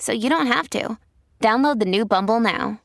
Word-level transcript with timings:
so 0.00 0.12
you 0.12 0.28
don't 0.28 0.46
have 0.46 0.68
to. 0.70 0.98
Download 1.40 1.78
the 1.78 1.84
new 1.84 2.04
Bumble 2.04 2.40
now. 2.40 2.80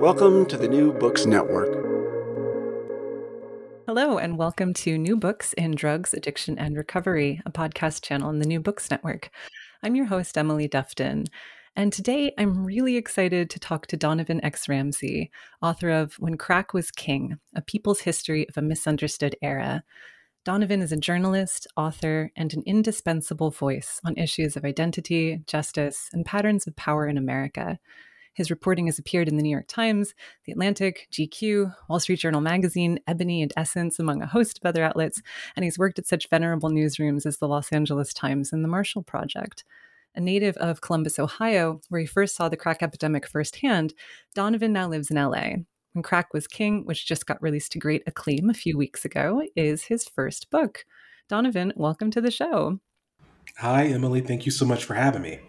Welcome 0.00 0.46
to 0.46 0.56
the 0.56 0.68
New 0.68 0.94
Books 0.94 1.26
Network. 1.26 1.68
Hello, 3.86 4.18
and 4.18 4.38
welcome 4.38 4.72
to 4.74 4.96
New 4.96 5.16
Books 5.16 5.52
in 5.54 5.74
Drugs, 5.74 6.14
Addiction, 6.14 6.58
and 6.58 6.76
Recovery, 6.76 7.42
a 7.44 7.50
podcast 7.50 8.02
channel 8.02 8.30
in 8.30 8.38
the 8.38 8.46
New 8.46 8.60
Books 8.60 8.90
Network. 8.90 9.30
I'm 9.82 9.96
your 9.96 10.06
host, 10.06 10.38
Emily 10.38 10.68
Dufton. 10.68 11.26
And 11.76 11.92
today 11.92 12.32
I'm 12.38 12.64
really 12.64 12.96
excited 12.96 13.50
to 13.50 13.58
talk 13.58 13.88
to 13.88 13.96
Donovan 13.96 14.42
X. 14.44 14.68
Ramsey, 14.68 15.30
author 15.60 15.90
of 15.90 16.14
When 16.14 16.36
Crack 16.36 16.72
Was 16.72 16.90
King 16.90 17.38
A 17.54 17.62
People's 17.62 18.00
History 18.00 18.48
of 18.48 18.56
a 18.56 18.62
Misunderstood 18.62 19.36
Era. 19.42 19.82
Donovan 20.50 20.82
is 20.82 20.90
a 20.90 20.96
journalist, 20.96 21.68
author, 21.76 22.32
and 22.34 22.52
an 22.52 22.64
indispensable 22.66 23.52
voice 23.52 24.00
on 24.04 24.16
issues 24.16 24.56
of 24.56 24.64
identity, 24.64 25.44
justice, 25.46 26.10
and 26.12 26.26
patterns 26.26 26.66
of 26.66 26.74
power 26.74 27.06
in 27.06 27.16
America. 27.16 27.78
His 28.34 28.50
reporting 28.50 28.86
has 28.86 28.98
appeared 28.98 29.28
in 29.28 29.36
the 29.36 29.44
New 29.44 29.50
York 29.50 29.68
Times, 29.68 30.12
The 30.46 30.50
Atlantic, 30.50 31.06
GQ, 31.12 31.72
Wall 31.88 32.00
Street 32.00 32.18
Journal 32.18 32.40
Magazine, 32.40 32.98
Ebony, 33.06 33.42
and 33.42 33.52
Essence, 33.56 34.00
among 34.00 34.22
a 34.22 34.26
host 34.26 34.58
of 34.58 34.68
other 34.68 34.82
outlets, 34.82 35.22
and 35.54 35.62
he's 35.62 35.78
worked 35.78 36.00
at 36.00 36.08
such 36.08 36.28
venerable 36.28 36.68
newsrooms 36.68 37.26
as 37.26 37.36
the 37.36 37.46
Los 37.46 37.70
Angeles 37.70 38.12
Times 38.12 38.52
and 38.52 38.64
the 38.64 38.68
Marshall 38.68 39.04
Project. 39.04 39.62
A 40.16 40.20
native 40.20 40.56
of 40.56 40.80
Columbus, 40.80 41.20
Ohio, 41.20 41.80
where 41.90 42.00
he 42.00 42.08
first 42.08 42.34
saw 42.34 42.48
the 42.48 42.56
crack 42.56 42.82
epidemic 42.82 43.28
firsthand, 43.28 43.94
Donovan 44.34 44.72
now 44.72 44.88
lives 44.88 45.12
in 45.12 45.16
LA 45.16 45.58
when 45.92 46.02
Crack 46.02 46.32
Was 46.32 46.46
King, 46.46 46.84
which 46.84 47.06
just 47.06 47.26
got 47.26 47.42
released 47.42 47.72
to 47.72 47.78
great 47.78 48.02
acclaim 48.06 48.50
a 48.50 48.54
few 48.54 48.76
weeks 48.76 49.04
ago, 49.04 49.42
is 49.56 49.84
his 49.84 50.04
first 50.04 50.50
book. 50.50 50.84
Donovan, 51.28 51.72
welcome 51.76 52.10
to 52.12 52.20
the 52.20 52.30
show. 52.30 52.80
Hi, 53.58 53.86
Emily. 53.86 54.20
Thank 54.20 54.46
you 54.46 54.52
so 54.52 54.64
much 54.64 54.84
for 54.84 54.94
having 54.94 55.22
me. 55.22 55.40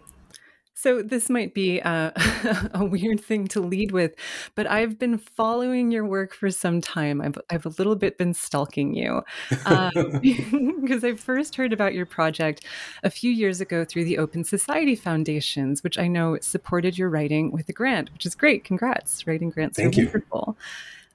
So, 0.81 1.03
this 1.03 1.29
might 1.29 1.53
be 1.53 1.79
uh, 1.79 2.09
a 2.73 2.83
weird 2.83 3.21
thing 3.21 3.47
to 3.49 3.59
lead 3.59 3.91
with, 3.91 4.15
but 4.55 4.65
I've 4.65 4.97
been 4.97 5.19
following 5.19 5.91
your 5.91 6.03
work 6.03 6.33
for 6.33 6.49
some 6.49 6.81
time. 6.81 7.21
I've, 7.21 7.37
I've 7.51 7.67
a 7.67 7.73
little 7.77 7.95
bit 7.95 8.17
been 8.17 8.33
stalking 8.33 8.95
you 8.95 9.21
because 9.49 11.03
um, 11.03 11.05
I 11.05 11.13
first 11.15 11.55
heard 11.55 11.71
about 11.71 11.93
your 11.93 12.07
project 12.07 12.65
a 13.03 13.11
few 13.11 13.29
years 13.29 13.61
ago 13.61 13.85
through 13.85 14.05
the 14.05 14.17
Open 14.17 14.43
Society 14.43 14.95
Foundations, 14.95 15.83
which 15.83 15.99
I 15.99 16.07
know 16.07 16.39
supported 16.41 16.97
your 16.97 17.11
writing 17.11 17.51
with 17.51 17.69
a 17.69 17.73
grant, 17.73 18.11
which 18.11 18.25
is 18.25 18.33
great. 18.33 18.63
Congrats. 18.63 19.27
Writing 19.27 19.51
grants 19.51 19.77
Thank 19.77 19.95
are 19.95 19.99
you. 19.99 20.05
wonderful. 20.07 20.57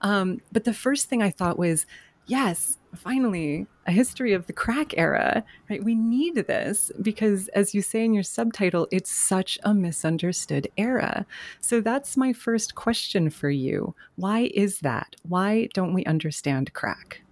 Um, 0.01 0.43
but 0.53 0.63
the 0.63 0.75
first 0.75 1.09
thing 1.09 1.25
I 1.25 1.31
thought 1.33 1.59
was, 1.59 1.87
yes, 2.27 2.79
finally, 2.95 3.67
a 3.87 3.93
history 3.93 4.33
of 4.33 4.47
the 4.47 4.53
crack 4.53 4.97
era, 4.97 5.45
right? 5.71 5.83
We 5.83 5.95
need 5.95 6.35
this 6.35 6.91
because, 7.01 7.49
as 7.49 7.75
you 7.75 7.83
say 7.83 8.05
in 8.05 8.15
your 8.15 8.23
subtitle, 8.23 8.89
it's 8.91 9.11
such 9.11 9.59
a 9.63 9.73
misunderstood 9.73 10.69
era. 10.77 11.27
So 11.61 11.81
that's 11.81 12.17
my 12.17 12.33
first 12.33 12.75
question 12.75 13.31
for 13.31 13.51
you. 13.51 13.95
Why 14.17 14.51
is 14.55 14.81
that? 14.81 15.17
Why 15.23 15.69
don't 15.75 15.95
we 15.95 16.05
understand 16.05 16.73
crack? 16.73 17.23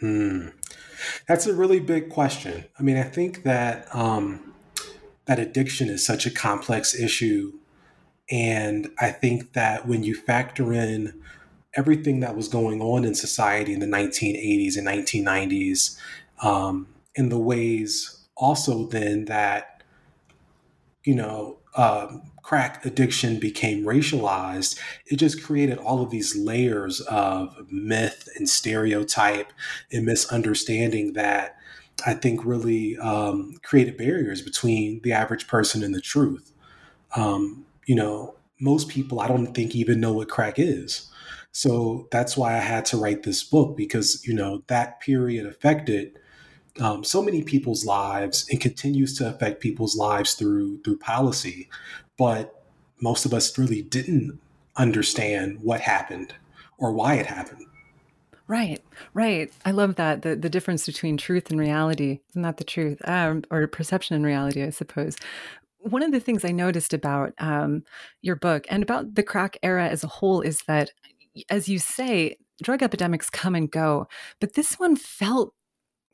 Hmm. 0.00 0.48
That's 1.26 1.46
a 1.46 1.54
really 1.54 1.80
big 1.80 2.08
question. 2.08 2.64
I 2.78 2.82
mean, 2.82 2.96
I 2.96 3.02
think 3.02 3.42
that 3.42 3.92
um, 3.94 4.54
that 5.26 5.38
addiction 5.38 5.88
is 5.88 6.04
such 6.04 6.26
a 6.26 6.30
complex 6.30 6.94
issue, 6.94 7.52
and 8.30 8.90
I 9.00 9.10
think 9.10 9.54
that 9.54 9.88
when 9.88 10.04
you 10.04 10.14
factor 10.14 10.72
in 10.72 11.20
everything 11.78 12.18
that 12.20 12.36
was 12.36 12.48
going 12.48 12.82
on 12.82 13.04
in 13.04 13.14
society 13.14 13.72
in 13.72 13.78
the 13.78 13.86
1980s 13.86 14.76
and 14.76 14.86
1990s, 14.86 15.96
um, 16.42 16.88
in 17.14 17.28
the 17.28 17.38
ways 17.38 18.26
also 18.36 18.86
then 18.88 19.26
that, 19.26 19.82
you 21.04 21.14
know, 21.14 21.56
um, 21.76 22.22
crack 22.42 22.84
addiction 22.84 23.38
became 23.38 23.84
racialized, 23.84 24.78
it 25.06 25.16
just 25.16 25.44
created 25.44 25.78
all 25.78 26.02
of 26.02 26.10
these 26.10 26.34
layers 26.34 27.00
of 27.02 27.54
myth 27.70 28.28
and 28.36 28.48
stereotype 28.48 29.52
and 29.92 30.04
misunderstanding 30.04 31.12
that 31.12 31.56
I 32.06 32.14
think 32.14 32.44
really 32.44 32.96
um, 32.98 33.58
created 33.62 33.96
barriers 33.96 34.42
between 34.42 35.00
the 35.02 35.12
average 35.12 35.46
person 35.46 35.84
and 35.84 35.94
the 35.94 36.00
truth. 36.00 36.52
Um, 37.14 37.66
you 37.86 37.94
know, 37.94 38.34
most 38.60 38.88
people, 38.88 39.20
I 39.20 39.28
don't 39.28 39.54
think, 39.54 39.74
even 39.76 40.00
know 40.00 40.12
what 40.12 40.28
crack 40.28 40.58
is. 40.58 41.07
So 41.58 42.06
that's 42.12 42.36
why 42.36 42.54
I 42.54 42.60
had 42.60 42.84
to 42.86 42.96
write 42.96 43.24
this 43.24 43.42
book 43.42 43.76
because, 43.76 44.24
you 44.24 44.32
know, 44.32 44.62
that 44.68 45.00
period 45.00 45.44
affected 45.44 46.16
um, 46.78 47.02
so 47.02 47.20
many 47.20 47.42
people's 47.42 47.84
lives 47.84 48.46
and 48.48 48.60
continues 48.60 49.18
to 49.18 49.28
affect 49.28 49.60
people's 49.60 49.96
lives 49.96 50.34
through 50.34 50.80
through 50.82 50.98
policy. 50.98 51.68
But 52.16 52.62
most 53.02 53.26
of 53.26 53.34
us 53.34 53.58
really 53.58 53.82
didn't 53.82 54.38
understand 54.76 55.58
what 55.60 55.80
happened 55.80 56.32
or 56.78 56.92
why 56.92 57.14
it 57.14 57.26
happened. 57.26 57.66
Right, 58.46 58.80
right. 59.12 59.52
I 59.64 59.72
love 59.72 59.96
that 59.96 60.22
the 60.22 60.36
the 60.36 60.48
difference 60.48 60.86
between 60.86 61.16
truth 61.16 61.50
and 61.50 61.58
reality. 61.58 62.20
That 62.36 62.58
the 62.58 62.62
truth, 62.62 63.00
um, 63.02 63.42
or 63.50 63.66
perception 63.66 64.14
and 64.14 64.24
reality? 64.24 64.62
I 64.62 64.70
suppose. 64.70 65.16
One 65.80 66.04
of 66.04 66.12
the 66.12 66.20
things 66.20 66.44
I 66.44 66.52
noticed 66.52 66.94
about 66.94 67.32
um, 67.38 67.82
your 68.22 68.36
book 68.36 68.64
and 68.70 68.80
about 68.84 69.16
the 69.16 69.24
crack 69.24 69.56
era 69.64 69.88
as 69.88 70.04
a 70.04 70.08
whole 70.08 70.40
is 70.40 70.62
that 70.68 70.90
as 71.50 71.68
you 71.68 71.78
say, 71.78 72.36
drug 72.62 72.82
epidemics 72.82 73.30
come 73.30 73.54
and 73.54 73.70
go, 73.70 74.06
but 74.40 74.54
this 74.54 74.78
one 74.78 74.96
felt 74.96 75.54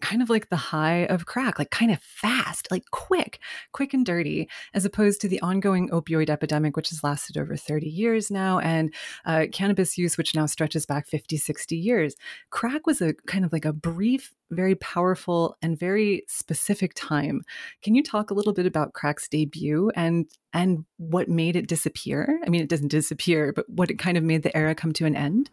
kind 0.01 0.23
of 0.23 0.31
like 0.31 0.49
the 0.49 0.57
high 0.57 1.07
of 1.07 1.27
crack, 1.27 1.59
like 1.59 1.71
kind 1.71 1.91
of 1.91 2.01
fast, 2.01 2.71
like 2.71 2.85
quick, 2.91 3.39
quick 3.73 3.95
and 3.95 4.05
dirty, 4.05 4.49
as 4.75 4.85
opposed 4.85 5.21
to 5.21 5.29
the 5.29 5.41
ongoing 5.41 5.89
opioid 5.91 6.29
epidemic, 6.29 6.77
which 6.77 6.91
has 6.91 7.03
lasted 7.03 7.39
over 7.39 7.57
30 7.57 7.89
years 7.89 8.31
now, 8.31 8.59
and 8.59 8.93
uh, 9.25 9.47
cannabis 9.53 9.97
use, 9.97 10.19
which 10.19 10.35
now 10.35 10.47
stretches 10.47 10.87
back 10.87 11.07
50, 11.07 11.37
60 11.37 11.77
years. 11.77 12.15
Crack 12.51 12.87
was 12.87 13.01
a 13.01 13.15
kind 13.27 13.45
of 13.45 13.53
like 13.53 13.65
a 13.65 13.73
brief, 13.73 14.35
very 14.51 14.75
powerful, 14.75 15.57
and 15.63 15.79
very 15.79 16.23
specific 16.29 16.93
time. 16.95 17.43
Can 17.83 17.95
you 17.95 18.03
talk 18.03 18.31
a 18.31 18.35
little 18.35 18.53
bit 18.53 18.67
about 18.67 18.93
crack's 18.93 19.29
debut 19.29 19.91
and 19.95 20.27
and 20.53 20.85
what 20.99 21.29
made 21.29 21.57
it 21.57 21.67
disappear? 21.67 22.39
I 22.47 22.51
mean, 22.51 22.63
it 22.63 22.69
doesn't 22.69 22.89
disappear, 22.89 23.53
but 23.53 23.69
what 23.69 23.91
it 23.91 23.99
kind 23.99 24.17
of 24.17 24.23
made 24.23 24.43
the 24.43 24.57
era 24.57 24.75
come 24.75 24.93
to 24.93 25.07
an 25.07 25.17
end? 25.17 25.51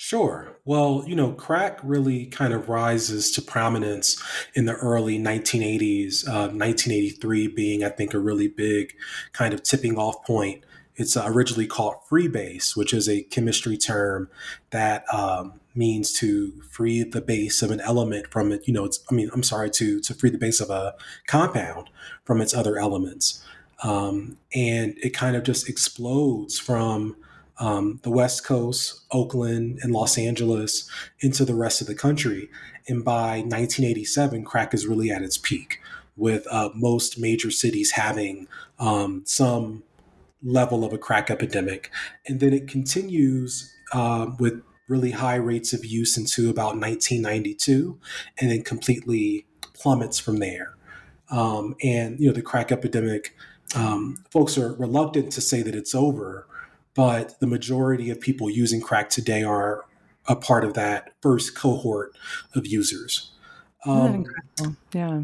Sure. 0.00 0.56
Well, 0.64 1.02
you 1.08 1.16
know, 1.16 1.32
crack 1.32 1.80
really 1.82 2.26
kind 2.26 2.52
of 2.52 2.68
rises 2.68 3.32
to 3.32 3.42
prominence 3.42 4.22
in 4.54 4.64
the 4.64 4.74
early 4.74 5.18
1980s, 5.18 6.24
uh, 6.24 6.54
1983 6.54 7.48
being, 7.48 7.82
I 7.82 7.88
think, 7.88 8.14
a 8.14 8.20
really 8.20 8.46
big 8.46 8.94
kind 9.32 9.52
of 9.52 9.64
tipping 9.64 9.98
off 9.98 10.24
point. 10.24 10.62
It's 10.94 11.16
uh, 11.16 11.24
originally 11.26 11.66
called 11.66 11.96
freebase, 12.08 12.76
which 12.76 12.94
is 12.94 13.08
a 13.08 13.22
chemistry 13.24 13.76
term 13.76 14.30
that 14.70 15.02
um, 15.12 15.54
means 15.74 16.12
to 16.12 16.52
free 16.70 17.02
the 17.02 17.20
base 17.20 17.60
of 17.60 17.72
an 17.72 17.80
element 17.80 18.28
from 18.28 18.52
it. 18.52 18.68
You 18.68 18.74
know, 18.74 18.84
it's 18.84 19.04
I 19.10 19.14
mean, 19.14 19.30
I'm 19.34 19.42
sorry 19.42 19.68
to 19.70 20.00
to 20.00 20.14
free 20.14 20.30
the 20.30 20.38
base 20.38 20.60
of 20.60 20.70
a 20.70 20.94
compound 21.26 21.90
from 22.24 22.40
its 22.40 22.54
other 22.54 22.78
elements, 22.78 23.44
um, 23.82 24.38
and 24.54 24.96
it 25.02 25.10
kind 25.10 25.34
of 25.34 25.42
just 25.42 25.68
explodes 25.68 26.56
from 26.56 27.16
um, 27.58 28.00
the 28.02 28.10
West 28.10 28.44
Coast, 28.44 29.00
Oakland, 29.10 29.78
and 29.82 29.92
Los 29.92 30.16
Angeles 30.16 30.88
into 31.20 31.44
the 31.44 31.54
rest 31.54 31.80
of 31.80 31.86
the 31.86 31.94
country. 31.94 32.48
And 32.86 33.04
by 33.04 33.40
1987, 33.40 34.44
crack 34.44 34.72
is 34.74 34.86
really 34.86 35.10
at 35.10 35.22
its 35.22 35.38
peak, 35.38 35.80
with 36.16 36.46
uh, 36.50 36.70
most 36.74 37.18
major 37.18 37.50
cities 37.50 37.92
having 37.92 38.48
um, 38.78 39.22
some 39.26 39.82
level 40.42 40.84
of 40.84 40.92
a 40.92 40.98
crack 40.98 41.30
epidemic. 41.30 41.90
And 42.26 42.40
then 42.40 42.52
it 42.52 42.68
continues 42.68 43.74
uh, 43.92 44.26
with 44.38 44.62
really 44.88 45.10
high 45.10 45.36
rates 45.36 45.72
of 45.72 45.84
use 45.84 46.16
into 46.16 46.48
about 46.48 46.78
1992, 46.78 47.98
and 48.40 48.50
then 48.50 48.62
completely 48.62 49.46
plummets 49.74 50.18
from 50.18 50.38
there. 50.38 50.74
Um, 51.30 51.76
and 51.82 52.18
you 52.18 52.28
know 52.28 52.32
the 52.32 52.42
crack 52.42 52.72
epidemic, 52.72 53.36
um, 53.74 54.16
folks 54.30 54.56
are 54.56 54.72
reluctant 54.74 55.30
to 55.32 55.40
say 55.42 55.60
that 55.62 55.74
it's 55.74 55.94
over, 55.94 56.46
but 56.98 57.38
the 57.38 57.46
majority 57.46 58.10
of 58.10 58.20
people 58.20 58.50
using 58.50 58.80
crack 58.80 59.08
today 59.08 59.44
are 59.44 59.84
a 60.26 60.34
part 60.34 60.64
of 60.64 60.74
that 60.74 61.12
first 61.22 61.54
cohort 61.54 62.18
of 62.56 62.66
users. 62.66 63.30
Um, 63.86 64.26
yeah. 64.92 65.22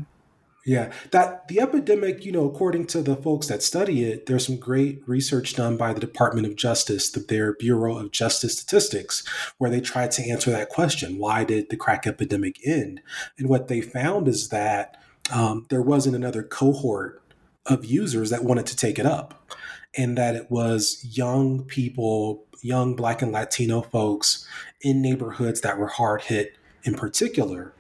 Yeah, 0.64 0.92
that 1.10 1.48
the 1.48 1.60
epidemic, 1.60 2.24
you 2.24 2.30
know, 2.30 2.46
according 2.46 2.86
to 2.86 3.02
the 3.02 3.16
folks 3.16 3.48
that 3.48 3.60
study 3.60 4.04
it, 4.04 4.26
there's 4.26 4.46
some 4.46 4.56
great 4.56 5.02
research 5.08 5.56
done 5.56 5.76
by 5.76 5.92
the 5.92 5.98
Department 5.98 6.46
of 6.46 6.54
Justice, 6.54 7.10
their 7.10 7.54
Bureau 7.54 7.98
of 7.98 8.12
Justice 8.12 8.56
Statistics, 8.56 9.26
where 9.58 9.68
they 9.68 9.80
tried 9.80 10.12
to 10.12 10.30
answer 10.30 10.52
that 10.52 10.68
question: 10.68 11.18
Why 11.18 11.42
did 11.42 11.70
the 11.70 11.76
crack 11.76 12.06
epidemic 12.06 12.60
end? 12.64 13.00
And 13.36 13.48
what 13.48 13.66
they 13.66 13.80
found 13.80 14.28
is 14.28 14.50
that 14.50 14.96
um, 15.32 15.66
there 15.70 15.82
wasn't 15.82 16.14
another 16.14 16.44
cohort 16.44 17.23
of 17.66 17.84
users 17.84 18.30
that 18.30 18.44
wanted 18.44 18.66
to 18.66 18.76
take 18.76 18.98
it 18.98 19.06
up, 19.06 19.50
and 19.96 20.18
that 20.18 20.36
it 20.36 20.50
was 20.50 21.04
young 21.16 21.64
people, 21.64 22.44
young 22.62 22.94
Black 22.94 23.22
and 23.22 23.32
Latino 23.32 23.82
folks 23.82 24.46
in 24.80 25.00
neighborhoods 25.00 25.60
that 25.62 25.78
were 25.78 25.88
hard 25.88 26.22
hit, 26.22 26.56
in 26.84 26.94
particular 26.94 27.74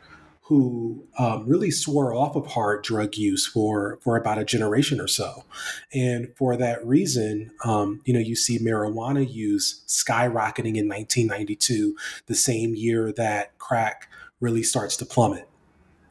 who 0.44 1.02
um, 1.18 1.46
really 1.46 1.70
swore 1.70 2.14
off 2.14 2.36
of 2.36 2.46
hard 2.48 2.82
drug 2.82 3.16
use 3.16 3.46
for 3.46 3.98
for 4.02 4.16
about 4.16 4.38
a 4.38 4.44
generation 4.44 5.00
or 5.00 5.08
so, 5.08 5.44
and 5.92 6.28
for 6.36 6.56
that 6.56 6.86
reason, 6.86 7.50
um, 7.64 8.02
you 8.04 8.12
know, 8.12 8.20
you 8.20 8.36
see 8.36 8.58
marijuana 8.58 9.26
use 9.30 9.82
skyrocketing 9.86 10.76
in 10.76 10.86
1992, 10.86 11.96
the 12.26 12.34
same 12.34 12.74
year 12.74 13.10
that 13.12 13.56
crack 13.58 14.08
really 14.40 14.62
starts 14.62 14.98
to 14.98 15.06
plummet. 15.06 15.48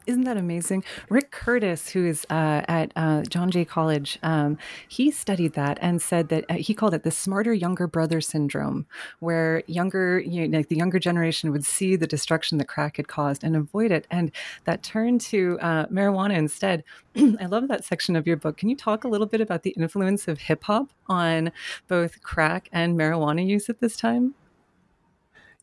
Isn't 0.06 0.24
that 0.24 0.36
amazing? 0.36 0.84
Rick 1.08 1.30
Curtis, 1.30 1.88
who 1.88 2.04
is 2.04 2.26
uh, 2.28 2.60
at 2.68 2.92
uh, 2.94 3.22
John 3.22 3.50
Jay 3.50 3.64
College, 3.64 4.18
um, 4.22 4.58
he 4.86 5.10
studied 5.10 5.54
that 5.54 5.78
and 5.80 6.02
said 6.02 6.28
that 6.28 6.44
uh, 6.50 6.54
he 6.54 6.74
called 6.74 6.92
it 6.92 7.04
the 7.04 7.10
smarter 7.10 7.54
younger 7.54 7.86
brother 7.86 8.20
syndrome, 8.20 8.84
where 9.20 9.62
younger, 9.66 10.18
you 10.18 10.46
know, 10.46 10.58
like 10.58 10.68
the 10.68 10.76
younger 10.76 10.98
generation 10.98 11.52
would 11.52 11.64
see 11.64 11.96
the 11.96 12.06
destruction 12.06 12.58
that 12.58 12.68
crack 12.68 12.98
had 12.98 13.08
caused 13.08 13.42
and 13.42 13.56
avoid 13.56 13.90
it, 13.90 14.06
and 14.10 14.30
that 14.64 14.82
turned 14.82 15.22
to 15.22 15.58
uh, 15.62 15.86
marijuana 15.86 16.36
instead. 16.36 16.84
I 17.16 17.46
love 17.46 17.68
that 17.68 17.82
section 17.82 18.14
of 18.14 18.26
your 18.26 18.36
book. 18.36 18.58
Can 18.58 18.68
you 18.68 18.76
talk 18.76 19.04
a 19.04 19.08
little 19.08 19.26
bit 19.26 19.40
about 19.40 19.62
the 19.62 19.70
influence 19.70 20.28
of 20.28 20.38
hip 20.38 20.64
hop 20.64 20.90
on 21.06 21.50
both 21.88 22.22
crack 22.22 22.68
and 22.72 22.98
marijuana 22.98 23.46
use 23.46 23.70
at 23.70 23.80
this 23.80 23.96
time? 23.96 24.34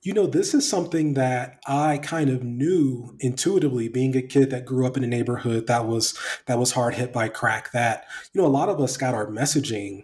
You 0.04 0.14
know, 0.14 0.26
this 0.26 0.56
is 0.56 0.68
something 0.68 1.14
that 1.14 1.60
I 1.68 2.00
kind 2.00 2.32
of 2.32 2.44
knew 2.44 3.16
intuitively 3.20 3.88
being 3.88 4.16
a 4.16 4.22
kid 4.24 4.50
that 4.50 4.66
grew 4.66 4.88
up 4.88 4.98
in 4.98 5.04
a 5.04 5.08
neighborhood 5.08 5.68
that 5.68 5.86
was 5.86 6.18
that 6.48 6.58
was 6.58 6.72
hard 6.72 6.96
hit 6.96 7.14
by 7.14 7.30
crack 7.30 7.72
that 7.72 8.06
you 8.34 8.42
know 8.42 8.48
a 8.48 8.50
lot 8.50 8.70
of 8.70 8.82
us 8.82 8.98
got 8.98 9.14
our 9.14 9.28
messaging, 9.28 10.04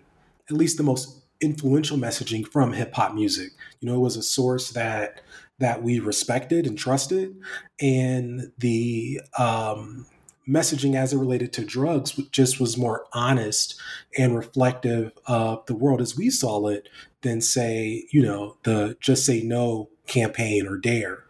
at 0.50 0.56
least 0.56 0.78
the 0.78 0.84
most 0.84 1.24
influential 1.42 1.98
messaging 1.98 2.48
from 2.48 2.74
hip 2.74 2.94
hop 2.94 3.14
music. 3.16 3.52
You 3.80 3.90
know, 3.90 3.96
it 3.96 4.02
was 4.02 4.18
a 4.18 4.24
source 4.24 4.72
that 4.72 5.22
that 5.60 5.82
we 5.82 6.00
respected 6.00 6.68
and 6.68 6.78
trusted 6.78 7.36
and 7.82 8.52
the 8.60 9.20
um 9.38 10.06
messaging 10.48 10.96
as 10.96 11.14
it 11.14 11.18
related 11.18 11.52
to 11.54 11.66
drugs 11.66 12.14
just 12.32 12.60
was 12.60 12.78
more 12.78 13.06
honest 13.14 13.80
and 14.18 14.36
reflective 14.36 15.12
of 15.26 15.66
the 15.66 15.76
world 15.76 16.02
as 16.02 16.18
we 16.18 16.30
saw 16.30 16.68
it 16.68 16.88
than 17.22 17.42
say 17.42 18.06
you 18.12 18.22
know 18.22 18.58
the 18.64 18.96
just 19.00 19.26
say 19.26 19.42
no 19.42 19.90
campaign 20.08 20.66
or 20.66 20.78
dare 20.78 21.24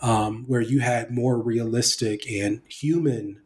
um, 0.00 0.44
where 0.46 0.60
you 0.60 0.80
had 0.80 1.10
more 1.10 1.38
realistic 1.38 2.30
and 2.30 2.62
human 2.66 3.40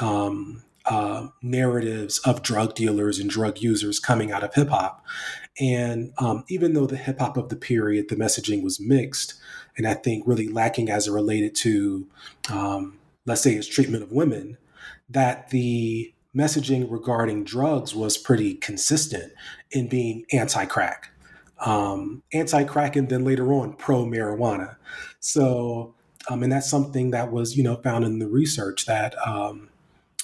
um, 0.00 0.62
uh, 0.86 1.28
narratives 1.42 2.18
of 2.20 2.42
drug 2.42 2.74
dealers 2.74 3.18
and 3.18 3.28
drug 3.28 3.60
users 3.60 3.98
coming 3.98 4.30
out 4.30 4.44
of 4.44 4.54
hip 4.54 4.68
hop. 4.68 5.04
And 5.58 6.12
um, 6.18 6.44
even 6.48 6.74
though 6.74 6.86
the 6.86 6.96
hip 6.96 7.18
hop 7.18 7.36
of 7.36 7.48
the 7.48 7.56
period, 7.56 8.08
the 8.08 8.16
messaging 8.16 8.62
was 8.62 8.78
mixed, 8.78 9.34
and 9.76 9.86
I 9.86 9.94
think 9.94 10.26
really 10.26 10.48
lacking 10.48 10.90
as 10.90 11.08
it 11.08 11.12
related 11.12 11.54
to 11.56 12.06
um, 12.50 12.98
let's 13.26 13.42
say 13.42 13.54
his 13.54 13.68
treatment 13.68 14.02
of 14.02 14.12
women, 14.12 14.56
that 15.08 15.50
the 15.50 16.12
messaging 16.34 16.90
regarding 16.90 17.44
drugs 17.44 17.94
was 17.94 18.18
pretty 18.18 18.54
consistent 18.54 19.32
in 19.70 19.88
being 19.88 20.24
anti-crack, 20.32 21.10
um, 21.60 22.22
anti-crack, 22.32 22.96
and 22.96 23.08
then 23.08 23.24
later 23.24 23.52
on 23.52 23.72
pro-marijuana. 23.74 24.76
So, 25.20 25.94
um, 26.28 26.42
and 26.42 26.52
that's 26.52 26.68
something 26.68 27.10
that 27.12 27.32
was 27.32 27.56
you 27.56 27.62
know 27.62 27.76
found 27.76 28.04
in 28.04 28.18
the 28.18 28.28
research 28.28 28.86
that 28.86 29.14
um, 29.26 29.68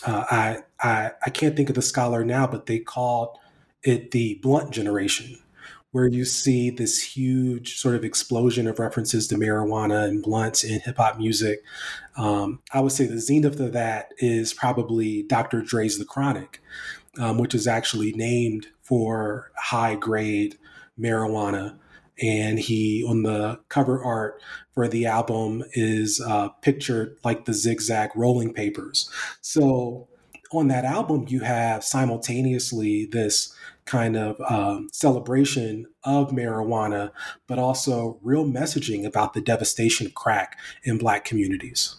uh, 0.06 0.25
I, 0.31 0.58
I 0.81 1.12
I 1.26 1.31
can't 1.31 1.56
think 1.56 1.69
of 1.69 1.75
the 1.75 1.82
scholar 1.82 2.25
now, 2.25 2.46
but 2.46 2.66
they 2.66 2.78
called 2.78 3.38
it 3.82 4.10
the 4.12 4.38
blunt 4.43 4.70
generation 4.72 5.38
where 5.92 6.08
you 6.08 6.24
see 6.24 6.70
this 6.70 7.02
huge 7.02 7.76
sort 7.76 7.94
of 7.94 8.04
explosion 8.04 8.66
of 8.66 8.78
references 8.78 9.28
to 9.28 9.36
marijuana 9.36 10.08
and 10.08 10.22
blunts 10.22 10.64
in 10.64 10.80
hip 10.80 10.96
hop 10.96 11.18
music. 11.18 11.62
Um, 12.16 12.60
I 12.72 12.80
would 12.80 12.92
say 12.92 13.06
the 13.06 13.20
zenith 13.20 13.60
of 13.60 13.72
that 13.74 14.12
is 14.18 14.54
probably 14.54 15.22
Dr. 15.22 15.60
Dre's 15.60 15.98
The 15.98 16.06
Chronic, 16.06 16.60
um, 17.18 17.38
which 17.38 17.54
is 17.54 17.66
actually 17.66 18.12
named 18.12 18.66
for 18.80 19.52
high 19.56 19.94
grade 19.94 20.58
marijuana. 20.98 21.78
And 22.22 22.58
he, 22.58 23.04
on 23.06 23.22
the 23.22 23.60
cover 23.68 24.02
art 24.02 24.40
for 24.74 24.88
the 24.88 25.06
album, 25.06 25.62
is 25.72 26.20
uh, 26.26 26.48
pictured 26.60 27.16
like 27.24 27.44
the 27.44 27.54
zigzag 27.54 28.10
rolling 28.14 28.55
papers. 28.55 29.10
So 29.40 30.08
on 30.52 30.69
that 30.69 30.84
album, 30.84 31.26
you 31.28 31.40
have 31.40 31.84
simultaneously 31.84 33.06
this 33.06 33.55
kind 33.84 34.17
of 34.17 34.41
um, 34.48 34.89
celebration 34.93 35.86
of 36.05 36.31
marijuana, 36.31 37.10
but 37.46 37.58
also 37.58 38.19
real 38.22 38.44
messaging 38.44 39.05
about 39.05 39.34
the 39.34 39.41
devastation 39.41 40.06
of 40.06 40.15
crack 40.15 40.58
in 40.84 40.98
Black 40.98 41.24
communities. 41.24 41.96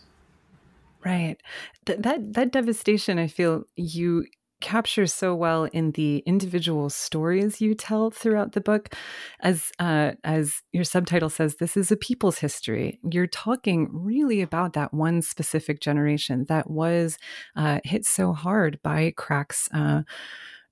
Right. 1.04 1.38
Th- 1.86 2.00
that 2.00 2.34
that 2.34 2.52
devastation, 2.52 3.20
I 3.20 3.28
feel 3.28 3.64
you 3.76 4.26
capture 4.64 5.06
so 5.06 5.36
well 5.36 5.66
in 5.66 5.92
the 5.92 6.20
individual 6.20 6.90
stories 6.90 7.60
you 7.60 7.76
tell 7.76 8.10
throughout 8.10 8.54
the 8.54 8.62
book 8.62 8.96
as 9.42 9.74
uh, 9.78 10.14
as 10.24 10.62
your 10.72 10.86
subtitle 10.86 11.30
says 11.30 11.58
this 11.58 11.76
is 11.76 11.92
a 11.92 11.98
people's 11.98 12.38
history 12.40 12.98
you're 13.12 13.28
talking 13.28 13.90
really 13.92 14.42
about 14.42 14.72
that 14.72 14.94
one 14.94 15.22
specific 15.22 15.82
generation 15.82 16.46
that 16.48 16.70
was 16.70 17.18
uh, 17.58 17.82
hit 17.84 18.06
so 18.06 18.32
hard 18.32 18.80
by 18.82 19.14
crack's 19.18 19.68
uh, 19.74 20.02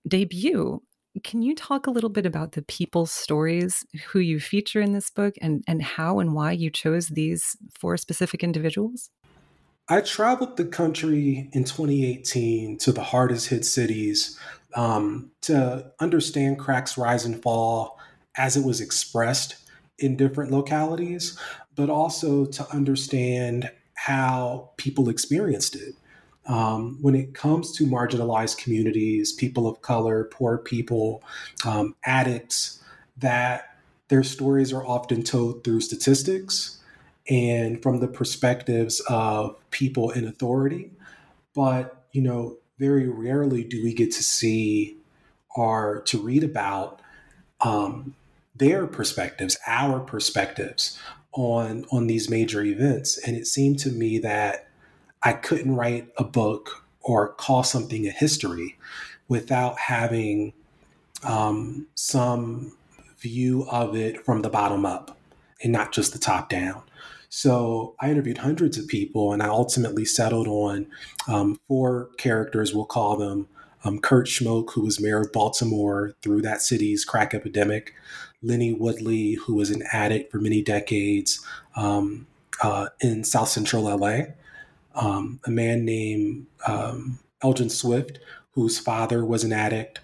debut 0.08 0.82
can 1.24 1.41
you 1.41 1.56
talk 1.56 1.88
a 1.88 1.91
little 1.91 2.10
bit 2.10 2.25
about 2.25 2.53
the 2.53 2.62
people's 2.62 3.12
stories 3.12 3.86
who 4.08 4.20
you 4.20 4.39
feature 4.39 4.82
in 4.82 4.94
this 4.94 5.10
book 5.10 5.36
and, 5.41 5.63
and 5.68 5.82
how 5.82 6.20
and 6.20 6.34
why 6.34 6.51
you 6.51 6.70
chose 6.70 7.10
these 7.10 7.58
four 7.77 7.98
specific 7.98 8.44
individuals? 8.44 9.10
I 9.89 10.01
traveled 10.01 10.56
the 10.56 10.65
country 10.65 11.50
in 11.51 11.65
2018 11.65 12.77
to 12.77 12.91
the 12.94 13.03
hardest 13.03 13.50
hit 13.50 13.65
cities 13.65 14.39
um, 14.75 15.32
to 15.41 15.91
understand 16.00 16.60
crack's 16.60 16.98
rise 16.98 17.25
and 17.25 17.41
fall 17.41 18.00
as 18.38 18.56
it 18.56 18.63
was 18.63 18.80
expressed 18.80 19.58
in 20.00 20.15
different 20.15 20.51
localities, 20.51 21.38
but 21.75 21.89
also 21.89 22.46
to 22.46 22.70
understand 22.72 23.70
how 23.96 24.72
people 24.77 25.10
experienced 25.10 25.75
it. 25.75 25.96
Um, 26.48 26.98
when 27.01 27.15
it 27.15 27.33
comes 27.33 27.71
to 27.77 27.86
marginalized 27.86 28.57
communities, 28.57 29.31
people 29.31 29.67
of 29.67 29.81
color, 29.81 30.25
poor 30.25 30.57
people, 30.57 31.24
um, 31.65 31.95
addicts, 32.05 32.81
that 33.17 33.77
their 34.07 34.24
stories 34.24 34.74
are 34.74 34.86
often 34.86 35.24
told 35.24 35.63
through 35.63 35.81
statistics 35.81 36.79
and 37.29 37.81
from 37.81 38.00
the 38.00 38.07
perspectives 38.07 39.00
of 39.07 39.55
people 39.69 40.10
in 40.10 40.27
authority. 40.27 40.91
But, 41.53 42.05
you 42.12 42.21
know, 42.21 42.57
very 42.79 43.07
rarely 43.07 43.63
do 43.63 43.83
we 43.83 43.93
get 43.93 44.12
to 44.13 44.24
see 44.24 44.98
or 45.55 46.01
to 46.07 46.17
read 46.17 46.43
about 46.43 47.01
um, 47.62 48.15
their 48.55 48.88
perspectives, 48.88 49.57
our 49.67 50.00
perspectives 50.00 51.00
on 51.33 51.86
on 51.91 52.07
these 52.07 52.29
major 52.29 52.63
events, 52.63 53.17
and 53.25 53.38
it 53.38 53.48
seemed 53.48 53.79
to 53.79 53.89
me 53.89 54.19
that 54.19 54.67
I 55.24 55.34
couldn't 55.34 55.75
write 55.75 56.10
a 56.18 56.24
book 56.24 56.84
or 57.01 57.34
call 57.34 57.63
something 57.63 58.08
a 58.08 58.12
history 58.12 58.78
without 59.28 59.80
having 59.80 60.54
um, 61.24 61.88
some 61.96 62.74
view 63.20 63.68
of 63.70 63.96
it 63.96 64.25
from 64.25 64.42
the 64.42 64.50
bottom 64.50 64.86
up 64.86 65.18
and 65.63 65.72
not 65.72 65.92
just 65.92 66.13
the 66.13 66.20
top 66.20 66.50
down. 66.50 66.82
So 67.30 67.96
I 68.01 68.12
interviewed 68.12 68.40
hundreds 68.40 68.78
of 68.78 68.88
people, 68.88 69.32
and 69.32 69.42
I 69.42 69.48
ultimately 69.48 70.04
settled 70.04 70.48
on 70.48 70.88
um, 71.30 71.60
four 71.68 72.10
characters. 72.18 72.74
We'll 72.74 72.86
call 72.86 73.16
them 73.16 73.48
um, 73.86 74.00
Kurt 74.00 74.28
Schmoke, 74.28 74.74
who 74.74 74.82
was 74.82 75.00
mayor 75.00 75.22
of 75.22 75.32
Baltimore 75.32 76.13
through 76.22 76.42
that 76.42 76.62
city's 76.62 77.06
crack 77.06 77.34
epidemic, 77.34 77.94
Lennie 78.42 78.74
Woodley, 78.74 79.36
who 79.36 79.56
was 79.56 79.70
an 79.70 79.84
addict 79.94 80.30
for 80.32 80.40
many 80.40 80.62
decades 80.62 81.46
um, 81.78 82.28
uh, 82.62 82.88
in 83.00 83.24
South 83.24 83.48
Central 83.48 83.84
LA, 83.84 84.24
um, 84.95 85.39
a 85.45 85.50
man 85.50 85.86
named 85.86 86.48
um, 86.67 87.19
Elgin 87.41 87.69
Swift, 87.69 88.19
whose 88.51 88.79
father 88.79 89.25
was 89.25 89.43
an 89.43 89.53
addict, 89.53 90.00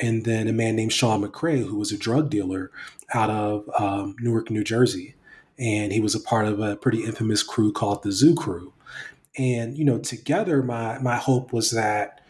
and 0.00 0.24
then 0.24 0.48
a 0.48 0.52
man 0.52 0.76
named 0.76 0.92
Shawn 0.92 1.22
McCray, 1.22 1.66
who 1.66 1.76
was 1.76 1.92
a 1.92 1.98
drug 1.98 2.30
dealer 2.30 2.70
out 3.14 3.30
of 3.30 3.68
um, 3.78 4.16
Newark, 4.20 4.50
New 4.50 4.64
Jersey. 4.64 5.14
And 5.58 5.92
he 5.92 6.00
was 6.00 6.14
a 6.14 6.20
part 6.20 6.46
of 6.46 6.60
a 6.60 6.76
pretty 6.76 7.04
infamous 7.04 7.42
crew 7.42 7.72
called 7.72 8.02
the 8.02 8.12
Zoo 8.12 8.34
Crew. 8.34 8.72
And, 9.36 9.76
you 9.76 9.84
know, 9.84 9.98
together, 9.98 10.62
my, 10.62 10.98
my 10.98 11.16
hope 11.16 11.52
was 11.52 11.72
that 11.72 12.20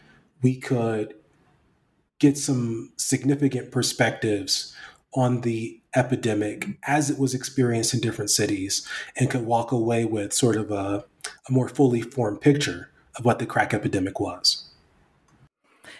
we 0.41 0.55
could 0.55 1.13
get 2.17 2.37
some 2.37 2.91
significant 2.97 3.71
perspectives 3.71 4.75
on 5.13 5.41
the 5.41 5.79
epidemic 5.95 6.67
as 6.83 7.09
it 7.09 7.17
was 7.17 7.33
experienced 7.33 7.93
in 7.93 7.99
different 7.99 8.29
cities 8.29 8.87
and 9.15 9.29
could 9.29 9.45
walk 9.45 9.71
away 9.71 10.05
with 10.05 10.33
sort 10.33 10.55
of 10.55 10.71
a, 10.71 11.05
a 11.47 11.51
more 11.51 11.69
fully 11.69 12.01
formed 12.01 12.41
picture 12.41 12.89
of 13.15 13.25
what 13.25 13.39
the 13.39 13.45
crack 13.45 13.73
epidemic 13.73 14.19
was. 14.19 14.65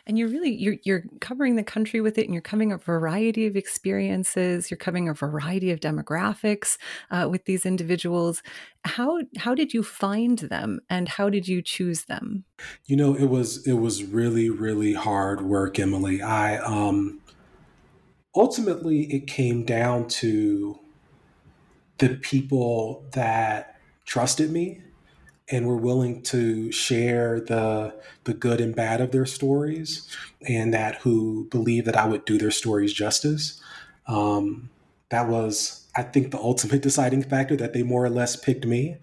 And 0.06 0.18
you're 0.18 0.30
really 0.30 0.52
you're 0.52 0.78
you're 0.84 1.04
covering 1.20 1.56
the 1.56 1.64
country 1.64 2.02
with 2.02 2.18
it 2.18 2.26
and 2.26 2.34
you're 2.34 2.42
covering 2.42 2.72
a 2.72 2.78
variety 2.78 3.46
of 3.46 3.56
experiences. 3.56 4.72
You're 4.72 4.78
covering 4.78 5.08
a 5.08 5.14
variety 5.14 5.72
of 5.72 5.80
demographics 5.80 6.78
uh, 7.12 7.28
with 7.30 7.46
these 7.46 7.66
individuals. 7.66 8.42
How 8.86 9.22
how 9.38 9.54
did 9.54 9.74
you 9.74 9.84
find 9.84 10.40
them 10.40 10.80
and 10.90 11.08
how 11.08 11.30
did 11.30 11.48
you 11.48 11.62
choose 11.62 12.06
them? 12.06 12.46
You 12.86 12.96
know 12.96 13.14
it 13.14 13.26
was 13.26 13.68
it 13.68 13.74
was 13.74 14.04
really 14.04 14.50
really 14.50 14.94
hard 14.94 15.42
work 15.42 15.78
emily. 15.80 16.22
I 16.22 16.58
um 16.58 17.20
ultimately 18.36 19.02
it 19.14 19.28
came 19.28 19.64
down 19.64 20.08
to 20.08 20.80
the 22.00 22.10
people 22.16 23.06
that 23.12 23.80
trusted 24.06 24.50
me 24.50 24.82
and 25.52 25.66
were 25.66 25.78
willing 25.78 26.22
to 26.22 26.72
share 26.72 27.40
the 27.40 27.94
the 28.26 28.34
good 28.34 28.62
and 28.62 28.76
bad 28.76 29.02
of 29.02 29.12
their 29.12 29.26
stories, 29.26 30.08
and 30.48 30.74
that 30.74 30.96
who 30.98 31.48
believed 31.50 31.88
that 31.88 31.98
I 31.98 32.08
would 32.08 32.26
do 32.26 32.38
their 32.38 32.52
stories 32.52 32.94
justice. 32.94 33.62
Um, 34.08 34.70
that 35.10 35.28
was, 35.28 35.88
I 35.96 36.04
think, 36.04 36.32
the 36.32 36.40
ultimate 36.40 36.82
deciding 36.84 37.24
factor 37.24 37.56
that 37.58 37.74
they 37.74 37.84
more 37.84 38.06
or 38.06 38.10
less 38.10 38.36
picked 38.36 38.66
me. 38.66 38.98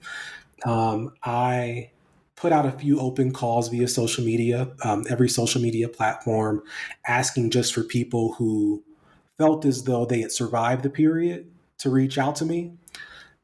Um, 0.64 1.12
I 1.22 1.90
put 2.36 2.52
out 2.52 2.66
a 2.66 2.72
few 2.72 3.00
open 3.00 3.32
calls 3.32 3.68
via 3.68 3.88
social 3.88 4.24
media, 4.24 4.68
um, 4.84 5.04
every 5.08 5.28
social 5.28 5.60
media 5.60 5.88
platform, 5.88 6.62
asking 7.06 7.50
just 7.50 7.74
for 7.74 7.82
people 7.82 8.34
who 8.34 8.82
felt 9.38 9.64
as 9.64 9.84
though 9.84 10.04
they 10.04 10.20
had 10.20 10.32
survived 10.32 10.82
the 10.82 10.90
period 10.90 11.50
to 11.78 11.90
reach 11.90 12.18
out 12.18 12.36
to 12.36 12.44
me 12.44 12.72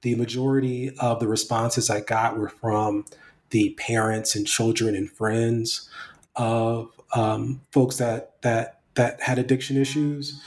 the 0.03 0.15
majority 0.17 0.93
of 0.99 1.21
the 1.21 1.29
responses 1.29 1.89
I 1.89 2.01
got 2.01 2.39
were 2.39 2.49
from 2.49 3.05
the 3.51 3.71
parents 3.71 4.35
and 4.35 4.47
children 4.47 4.95
and 4.95 5.11
friends 5.11 5.89
of 6.37 6.91
um, 7.15 7.61
folks 7.71 7.97
that 7.99 8.41
that 8.43 8.81
that 8.95 9.21
had 9.21 9.39
addiction 9.39 9.77
issues. 9.77 10.41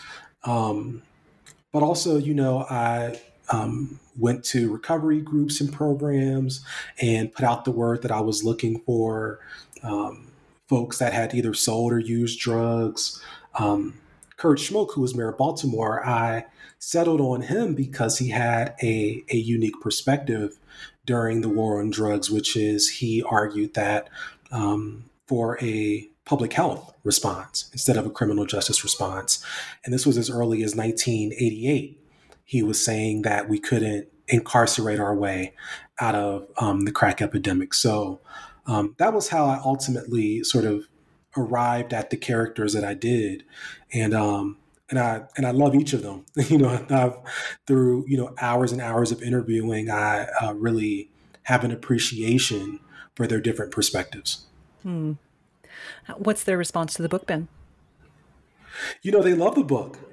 Um, 0.43 1.01
but 1.71 1.83
also, 1.83 2.17
you 2.17 2.33
know, 2.33 2.65
I 2.69 3.19
um, 3.49 3.99
went 4.17 4.43
to 4.45 4.71
recovery 4.71 5.21
groups 5.21 5.59
and 5.59 5.71
programs 5.71 6.63
and 7.01 7.31
put 7.33 7.43
out 7.43 7.65
the 7.65 7.71
word 7.71 8.01
that 8.03 8.11
I 8.11 8.21
was 8.21 8.43
looking 8.43 8.79
for 8.81 9.39
um, 9.83 10.31
folks 10.67 10.99
that 10.99 11.13
had 11.13 11.33
either 11.33 11.53
sold 11.53 11.91
or 11.93 11.99
used 11.99 12.39
drugs. 12.39 13.21
Um, 13.55 13.95
Kurt 14.37 14.59
Schmoke, 14.59 14.93
who 14.93 15.01
was 15.01 15.15
mayor 15.15 15.29
of 15.29 15.37
Baltimore, 15.37 16.05
I 16.05 16.45
settled 16.85 17.19
on 17.19 17.41
him 17.41 17.73
because 17.73 18.19
he 18.19 18.29
had 18.29 18.75
a, 18.83 19.23
a 19.31 19.35
unique 19.35 19.81
perspective 19.81 20.59
during 21.03 21.41
the 21.41 21.49
war 21.49 21.79
on 21.79 21.89
drugs, 21.89 22.29
which 22.29 22.55
is 22.55 22.87
he 22.87 23.23
argued 23.23 23.73
that 23.73 24.07
um, 24.51 25.03
for 25.25 25.57
a 25.63 26.07
public 26.25 26.53
health 26.53 26.93
response 27.03 27.71
instead 27.73 27.97
of 27.97 28.05
a 28.05 28.11
criminal 28.11 28.45
justice 28.45 28.83
response. 28.83 29.43
And 29.83 29.91
this 29.91 30.05
was 30.05 30.15
as 30.15 30.29
early 30.29 30.61
as 30.61 30.75
1988. 30.75 31.99
He 32.43 32.61
was 32.61 32.85
saying 32.85 33.23
that 33.23 33.49
we 33.49 33.57
couldn't 33.57 34.07
incarcerate 34.27 34.99
our 34.99 35.15
way 35.15 35.53
out 35.99 36.13
of 36.13 36.47
um, 36.59 36.81
the 36.81 36.91
crack 36.91 37.19
epidemic. 37.19 37.73
So 37.73 38.19
um, 38.67 38.93
that 38.99 39.11
was 39.11 39.29
how 39.29 39.47
I 39.47 39.59
ultimately 39.65 40.43
sort 40.43 40.65
of 40.65 40.87
arrived 41.35 41.95
at 41.95 42.11
the 42.11 42.17
characters 42.17 42.73
that 42.73 42.83
I 42.83 42.93
did, 42.93 43.43
and 43.91 44.13
um, 44.13 44.57
and 44.89 44.99
I 44.99 45.23
and 45.37 45.45
I 45.45 45.51
love 45.51 45.75
each 45.75 45.93
of 45.93 46.03
them. 46.03 46.25
you 46.49 46.57
know, 46.57 46.85
I've, 46.89 47.15
through 47.65 48.05
you 48.07 48.17
know 48.17 48.33
hours 48.39 48.71
and 48.71 48.81
hours 48.81 49.11
of 49.11 49.21
interviewing, 49.21 49.89
I 49.89 50.27
uh, 50.41 50.53
really 50.53 51.09
have 51.43 51.63
an 51.63 51.71
appreciation 51.71 52.79
for 53.15 53.27
their 53.27 53.39
different 53.39 53.71
perspectives. 53.71 54.45
Hmm. 54.83 55.13
What's 56.17 56.43
their 56.43 56.57
response 56.57 56.93
to 56.95 57.01
the 57.01 57.09
book 57.09 57.25
been? 57.25 57.47
You 59.01 59.11
know, 59.11 59.21
they 59.21 59.33
love 59.33 59.55
the 59.55 59.63
book. 59.63 59.99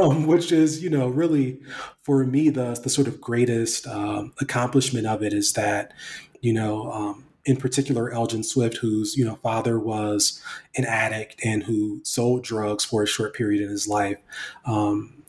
Um, 0.00 0.28
which 0.28 0.52
is, 0.52 0.80
you 0.80 0.88
know, 0.88 1.08
really 1.08 1.60
for 2.02 2.24
me 2.24 2.50
the 2.50 2.80
the 2.80 2.88
sort 2.88 3.08
of 3.08 3.20
greatest 3.20 3.86
um, 3.88 4.32
accomplishment 4.40 5.08
of 5.08 5.24
it 5.24 5.34
is 5.34 5.54
that, 5.54 5.92
you 6.40 6.52
know, 6.52 6.90
um, 6.92 7.24
in 7.46 7.56
particular 7.56 8.12
Elgin 8.12 8.42
Swift, 8.42 8.78
whose 8.78 9.16
you 9.16 9.24
know 9.24 9.36
father 9.36 9.78
was 9.78 10.42
an 10.76 10.84
addict 10.84 11.40
and 11.44 11.62
who 11.62 12.00
sold 12.04 12.42
drugs 12.42 12.84
for 12.84 13.02
a 13.02 13.06
short 13.06 13.34
period 13.34 13.62
in 13.62 13.70
his 13.70 13.88
life. 13.88 14.18
Um, 14.66 15.22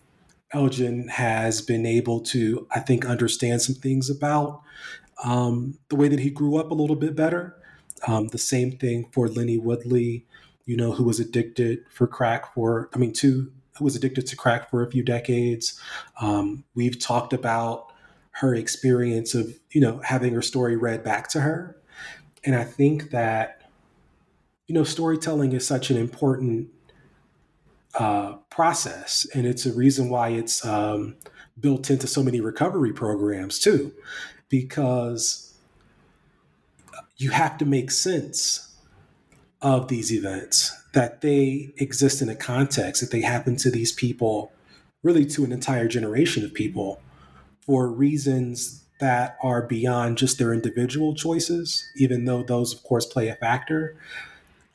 Elgin 0.52 1.10
has 1.10 1.62
been 1.62 1.86
able 1.86 2.22
to, 2.22 2.68
I 2.72 2.80
think, 2.80 3.06
understand 3.06 3.62
some 3.62 3.76
things 3.76 4.10
about 4.10 4.62
um, 5.24 5.78
the 5.90 5.96
way 5.96 6.08
that 6.08 6.20
he 6.20 6.30
grew 6.30 6.58
up 6.58 6.72
a 6.72 6.74
little 6.74 6.96
bit 6.96 7.16
better. 7.16 7.56
Um, 8.08 8.28
the 8.30 8.38
same 8.38 8.72
thing 8.78 9.10
for 9.12 9.28
Lennie 9.28 9.58
Woodley, 9.58 10.26
you 10.66 10.78
know, 10.78 10.94
who 10.94 11.04
was 11.04 11.20
addicted 11.20 11.80
for 11.92 12.08
crack 12.08 12.54
for, 12.54 12.90
I 12.94 12.98
mean, 12.98 13.14
to 13.14 13.52
who 13.78 13.84
was 13.84 13.96
addicted 13.96 14.26
to 14.28 14.36
crack 14.36 14.70
for 14.70 14.84
a 14.84 14.90
few 14.90 15.04
decades. 15.04 15.80
Um, 16.20 16.64
we've 16.74 16.98
talked 16.98 17.34
about 17.34 17.92
her 18.32 18.56
experience 18.56 19.36
of, 19.36 19.60
you 19.72 19.82
know, 19.82 20.00
having 20.04 20.34
her 20.34 20.42
story 20.42 20.76
read 20.76 21.04
back 21.04 21.28
to 21.30 21.42
her 21.42 21.78
and 22.48 22.56
I 22.56 22.64
think 22.64 23.10
that, 23.10 23.70
you 24.68 24.74
know, 24.74 24.86
storytelling 24.86 25.52
is 25.52 25.68
such 25.68 25.90
an 25.90 25.98
important 25.98 26.70
uh, 27.94 28.38
process. 28.50 29.28
And 29.36 29.46
it's 29.46 29.66
a 29.66 29.74
reason 29.74 30.08
why 30.08 30.30
it's 30.30 30.66
um, 30.66 31.18
built 31.60 31.90
into 31.90 32.08
so 32.08 32.24
many 32.24 32.40
recovery 32.40 32.94
programs, 32.94 33.60
too, 33.60 33.92
because 34.48 35.58
you 37.18 37.32
have 37.32 37.58
to 37.58 37.66
make 37.66 37.92
sense 37.92 38.78
of 39.62 39.90
these 39.90 40.14
events, 40.14 40.72
that 40.94 41.20
they 41.20 41.74
exist 41.76 42.22
in 42.22 42.30
a 42.30 42.36
context, 42.36 43.02
that 43.02 43.12
they 43.12 43.24
happen 43.24 43.58
to 43.58 43.70
these 43.70 43.92
people, 43.92 44.54
really 45.04 45.26
to 45.26 45.44
an 45.44 45.52
entire 45.52 45.90
generation 45.90 46.46
of 46.46 46.54
people 46.54 47.02
for 47.66 47.90
reasons 47.90 48.86
that 49.00 49.38
are 49.42 49.62
beyond 49.62 50.18
just 50.18 50.38
their 50.38 50.54
individual 50.54 51.14
choices, 51.14 51.90
even 51.96 52.26
though 52.26 52.44
those, 52.44 52.74
of 52.74 52.84
course, 52.84 53.06
play 53.06 53.28
a 53.28 53.36
factor. 53.36 53.96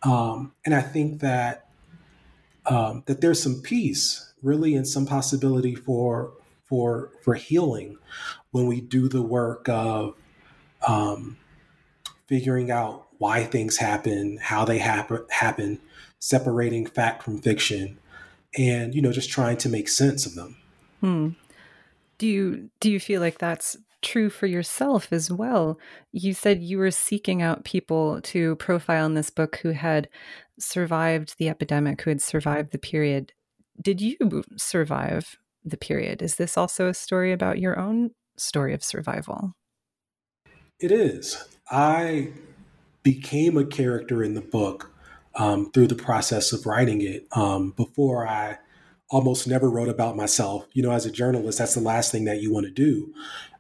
Um, 0.03 0.53
and 0.65 0.75
I 0.75 0.81
think 0.81 1.21
that 1.21 1.69
um, 2.67 3.03
that 3.07 3.21
there's 3.21 3.43
some 3.43 3.61
peace, 3.61 4.33
really, 4.43 4.75
and 4.75 4.87
some 4.87 5.07
possibility 5.07 5.75
for 5.75 6.33
for 6.65 7.11
for 7.23 7.35
healing 7.35 7.99
when 8.51 8.67
we 8.67 8.81
do 8.81 9.09
the 9.09 9.23
work 9.23 9.69
of 9.69 10.15
um, 10.87 11.37
figuring 12.27 12.71
out 12.71 13.07
why 13.19 13.45
things 13.45 13.77
happen, 13.77 14.39
how 14.41 14.65
they 14.65 14.79
happen, 14.79 15.25
happen, 15.31 15.81
separating 16.19 16.87
fact 16.87 17.23
from 17.23 17.39
fiction, 17.39 17.99
and 18.57 18.95
you 18.95 19.03
know, 19.03 19.13
just 19.13 19.31
trying 19.31 19.57
to 19.59 19.69
make 19.69 19.89
sense 19.89 20.27
of 20.27 20.35
them. 20.35 20.57
Hmm. 21.01 21.29
Do 22.19 22.27
you 22.27 22.71
do 22.81 22.91
you 22.91 23.01
feel 23.01 23.21
like 23.21 23.39
that's 23.39 23.77
true 24.03 24.29
for 24.29 24.47
yourself 24.47 25.13
as 25.13 25.31
well. 25.31 25.79
You 26.13 26.35
said 26.35 26.63
you 26.63 26.79
were 26.79 26.91
seeking 26.91 27.41
out 27.41 27.65
people 27.65 28.21
to 28.23 28.57
profile 28.57 29.07
in 29.07 29.15
this 29.15 29.31
book 29.31 29.57
who 29.63 29.71
had 29.71 30.09
survived 30.59 31.37
the 31.39 31.49
epidemic, 31.49 32.03
who 32.03 32.11
had 32.11 32.21
survived 32.21 32.73
the 32.73 32.79
period. 32.79 33.33
Did 33.81 34.01
you 34.01 34.45
survive 34.57 35.37
the 35.65 35.77
period? 35.77 36.23
Is 36.23 36.37
this 36.37 36.59
also 36.59 36.89
a 36.89 36.95
story 36.95 37.33
about 37.33 37.59
your 37.59 37.79
own 37.79 38.11
story 38.37 38.75
of 38.75 38.85
survival. 38.85 39.55
It 40.79 40.91
is. 40.91 41.45
I 41.71 42.31
became 43.03 43.57
a 43.57 43.65
character 43.65 44.23
in 44.23 44.35
the 44.35 44.41
book 44.41 44.93
um, 45.35 45.71
through 45.71 45.89
the 45.89 45.95
process 45.95 46.53
of 46.53 46.67
writing 46.67 47.01
it. 47.01 47.27
Um, 47.33 47.71
before 47.71 48.27
I 48.27 48.59
almost 49.11 49.47
never 49.47 49.69
wrote 49.69 49.89
about 49.89 50.17
myself. 50.17 50.67
You 50.73 50.83
know, 50.83 50.91
as 50.91 51.07
a 51.07 51.11
journalist, 51.11 51.59
that's 51.59 51.75
the 51.75 51.81
last 51.81 52.11
thing 52.11 52.25
that 52.25 52.41
you 52.41 52.53
want 52.53 52.67
to 52.67 52.73
do. 52.73 53.13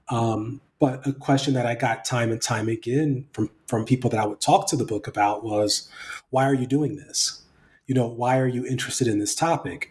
Um, 0.08 0.60
but 0.78 1.06
a 1.06 1.12
question 1.12 1.54
that 1.54 1.64
I 1.64 1.74
got 1.74 2.04
time 2.04 2.32
and 2.32 2.42
time 2.42 2.68
again 2.68 3.26
from 3.32 3.50
from 3.66 3.84
people 3.84 4.10
that 4.10 4.20
I 4.20 4.26
would 4.26 4.40
talk 4.40 4.68
to 4.68 4.76
the 4.76 4.84
book 4.84 5.06
about 5.06 5.44
was, 5.44 5.88
why 6.30 6.44
are 6.44 6.54
you 6.54 6.66
doing 6.66 6.96
this? 6.96 7.42
You 7.86 7.94
know, 7.94 8.06
why 8.06 8.38
are 8.38 8.48
you 8.48 8.66
interested 8.66 9.06
in 9.06 9.18
this 9.18 9.34
topic? 9.34 9.90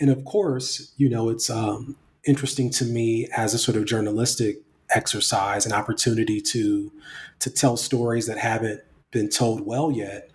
And 0.00 0.10
of 0.10 0.24
course, 0.24 0.92
you 0.96 1.10
know, 1.10 1.28
it's 1.28 1.50
um, 1.50 1.96
interesting 2.26 2.70
to 2.70 2.84
me 2.84 3.28
as 3.36 3.52
a 3.52 3.58
sort 3.58 3.76
of 3.76 3.84
journalistic 3.84 4.62
exercise, 4.94 5.66
an 5.66 5.72
opportunity 5.72 6.40
to 6.40 6.92
to 7.40 7.50
tell 7.50 7.76
stories 7.76 8.26
that 8.26 8.38
haven't 8.38 8.80
been 9.10 9.28
told 9.28 9.66
well 9.66 9.90
yet. 9.90 10.30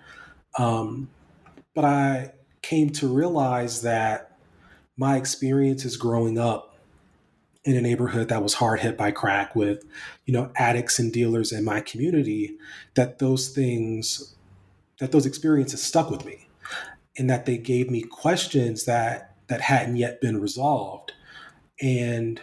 Um, 0.60 1.10
but 1.74 1.86
I 1.86 2.34
came 2.62 2.90
to 2.92 3.08
realize 3.08 3.82
that 3.82 4.38
my 4.98 5.18
experiences 5.18 5.98
growing 5.98 6.38
up 6.38 6.73
in 7.66 7.78
a 7.78 7.82
neighborhood 7.82 8.28
that 8.30 8.44
was 8.44 8.56
hard 8.56 8.82
hit 8.82 8.98
by 8.98 9.12
crack 9.12 9.56
with, 9.56 9.84
you 10.26 10.34
know, 10.34 10.52
addicts 10.58 11.00
and 11.00 11.14
dealers 11.14 11.52
in 11.52 11.64
my 11.64 11.80
community, 11.80 12.58
that 12.96 13.20
those 13.20 13.50
things, 13.50 14.36
that 15.00 15.12
those 15.12 15.26
experiences 15.26 15.82
stuck 15.82 16.10
with 16.10 16.26
me 16.26 16.48
and 17.18 17.30
that 17.30 17.46
they 17.46 17.58
gave 17.58 17.90
me 17.90 18.02
questions 18.02 18.86
that 18.86 19.36
that 19.48 19.62
hadn't 19.62 19.98
yet 19.98 20.22
been 20.22 20.42
resolved. 20.42 21.14
And 21.82 22.42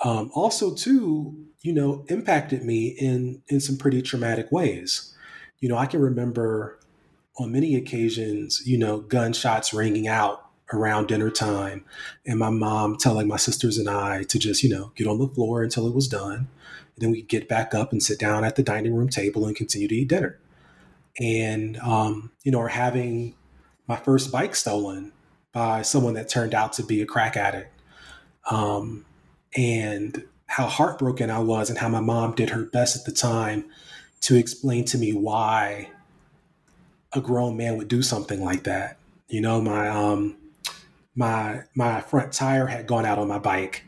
um, 0.00 0.30
also 0.34 0.74
too, 0.74 1.46
you 1.60 1.72
know, 1.72 2.04
impacted 2.08 2.64
me 2.64 2.88
in 2.88 3.42
in 3.48 3.60
some 3.60 3.76
pretty 3.76 4.02
traumatic 4.02 4.50
ways. 4.50 5.14
You 5.60 5.68
know, 5.68 5.76
I 5.76 5.86
can 5.86 6.00
remember 6.00 6.80
on 7.38 7.52
many 7.52 7.76
occasions, 7.76 8.66
you 8.66 8.76
know, 8.76 9.00
gunshots 9.00 9.72
ringing 9.72 10.08
out 10.08 10.41
around 10.72 11.08
dinner 11.08 11.30
time 11.30 11.84
and 12.26 12.38
my 12.38 12.50
mom 12.50 12.96
telling 12.96 13.28
my 13.28 13.36
sisters 13.36 13.78
and 13.78 13.88
I 13.88 14.24
to 14.24 14.38
just, 14.38 14.62
you 14.62 14.70
know, 14.70 14.92
get 14.94 15.06
on 15.06 15.18
the 15.18 15.28
floor 15.28 15.62
until 15.62 15.86
it 15.86 15.94
was 15.94 16.08
done. 16.08 16.48
And 16.94 16.98
then 16.98 17.10
we 17.10 17.22
get 17.22 17.48
back 17.48 17.74
up 17.74 17.92
and 17.92 18.02
sit 18.02 18.18
down 18.18 18.44
at 18.44 18.56
the 18.56 18.62
dining 18.62 18.94
room 18.94 19.08
table 19.08 19.46
and 19.46 19.56
continue 19.56 19.88
to 19.88 19.94
eat 19.94 20.08
dinner. 20.08 20.38
And, 21.20 21.78
um, 21.78 22.30
you 22.42 22.52
know, 22.52 22.58
or 22.58 22.68
having 22.68 23.34
my 23.86 23.96
first 23.96 24.32
bike 24.32 24.54
stolen 24.54 25.12
by 25.52 25.82
someone 25.82 26.14
that 26.14 26.28
turned 26.28 26.54
out 26.54 26.72
to 26.74 26.82
be 26.82 27.02
a 27.02 27.06
crack 27.06 27.36
addict. 27.36 27.70
Um, 28.50 29.04
and 29.56 30.24
how 30.46 30.66
heartbroken 30.66 31.30
I 31.30 31.38
was 31.38 31.70
and 31.70 31.78
how 31.78 31.88
my 31.88 32.00
mom 32.00 32.34
did 32.34 32.50
her 32.50 32.64
best 32.64 32.96
at 32.96 33.04
the 33.04 33.12
time 33.12 33.64
to 34.22 34.36
explain 34.36 34.84
to 34.86 34.98
me 34.98 35.12
why 35.12 35.90
a 37.12 37.20
grown 37.20 37.56
man 37.56 37.76
would 37.76 37.88
do 37.88 38.02
something 38.02 38.42
like 38.42 38.64
that. 38.64 38.98
You 39.28 39.40
know, 39.40 39.60
my 39.60 39.88
um 39.88 40.36
my 41.14 41.62
my 41.74 42.00
front 42.00 42.32
tire 42.32 42.66
had 42.66 42.86
gone 42.86 43.04
out 43.04 43.18
on 43.18 43.28
my 43.28 43.38
bike 43.38 43.84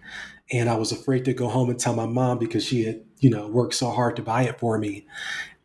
and 0.53 0.69
I 0.69 0.77
was 0.77 0.93
afraid 0.93 1.25
to 1.25 1.35
go 1.35 1.49
home 1.49 1.71
and 1.71 1.79
tell 1.79 1.95
my 1.95 2.07
mom 2.07 2.39
because 2.39 2.65
she 2.65 2.85
had, 2.85 3.03
you 3.19 3.31
know, 3.31 3.49
worked 3.49 3.75
so 3.75 3.91
hard 3.91 4.17
to 4.17 4.23
buy 4.23 4.43
it 4.43 4.59
for 4.59 4.79
me. 4.79 5.07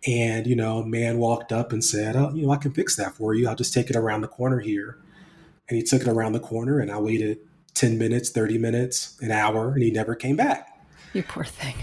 And, 0.08 0.48
you 0.48 0.56
know, 0.56 0.80
a 0.80 0.86
man 0.86 1.18
walked 1.18 1.52
up 1.52 1.74
and 1.74 1.84
said, 1.84 2.16
Oh, 2.16 2.34
you 2.34 2.46
know, 2.46 2.52
I 2.52 2.58
can 2.58 2.72
fix 2.72 2.96
that 2.96 3.16
for 3.16 3.34
you. 3.34 3.48
I'll 3.48 3.56
just 3.56 3.74
take 3.74 3.90
it 3.90 3.96
around 3.96 4.22
the 4.22 4.28
corner 4.28 4.60
here. 4.60 4.98
And 5.68 5.78
he 5.78 5.84
took 5.84 6.02
it 6.02 6.08
around 6.08 6.32
the 6.32 6.40
corner 6.40 6.80
and 6.80 6.90
I 6.90 6.98
waited 6.98 7.40
10 7.74 7.98
minutes, 7.98 8.30
30 8.30 8.58
minutes, 8.58 9.18
an 9.22 9.32
hour, 9.32 9.74
and 9.74 9.84
he 9.84 9.92
never 9.92 10.16
came 10.16 10.36
back. 10.36 10.68
You 11.14 11.24
poor 11.24 11.44
thing. 11.44 11.76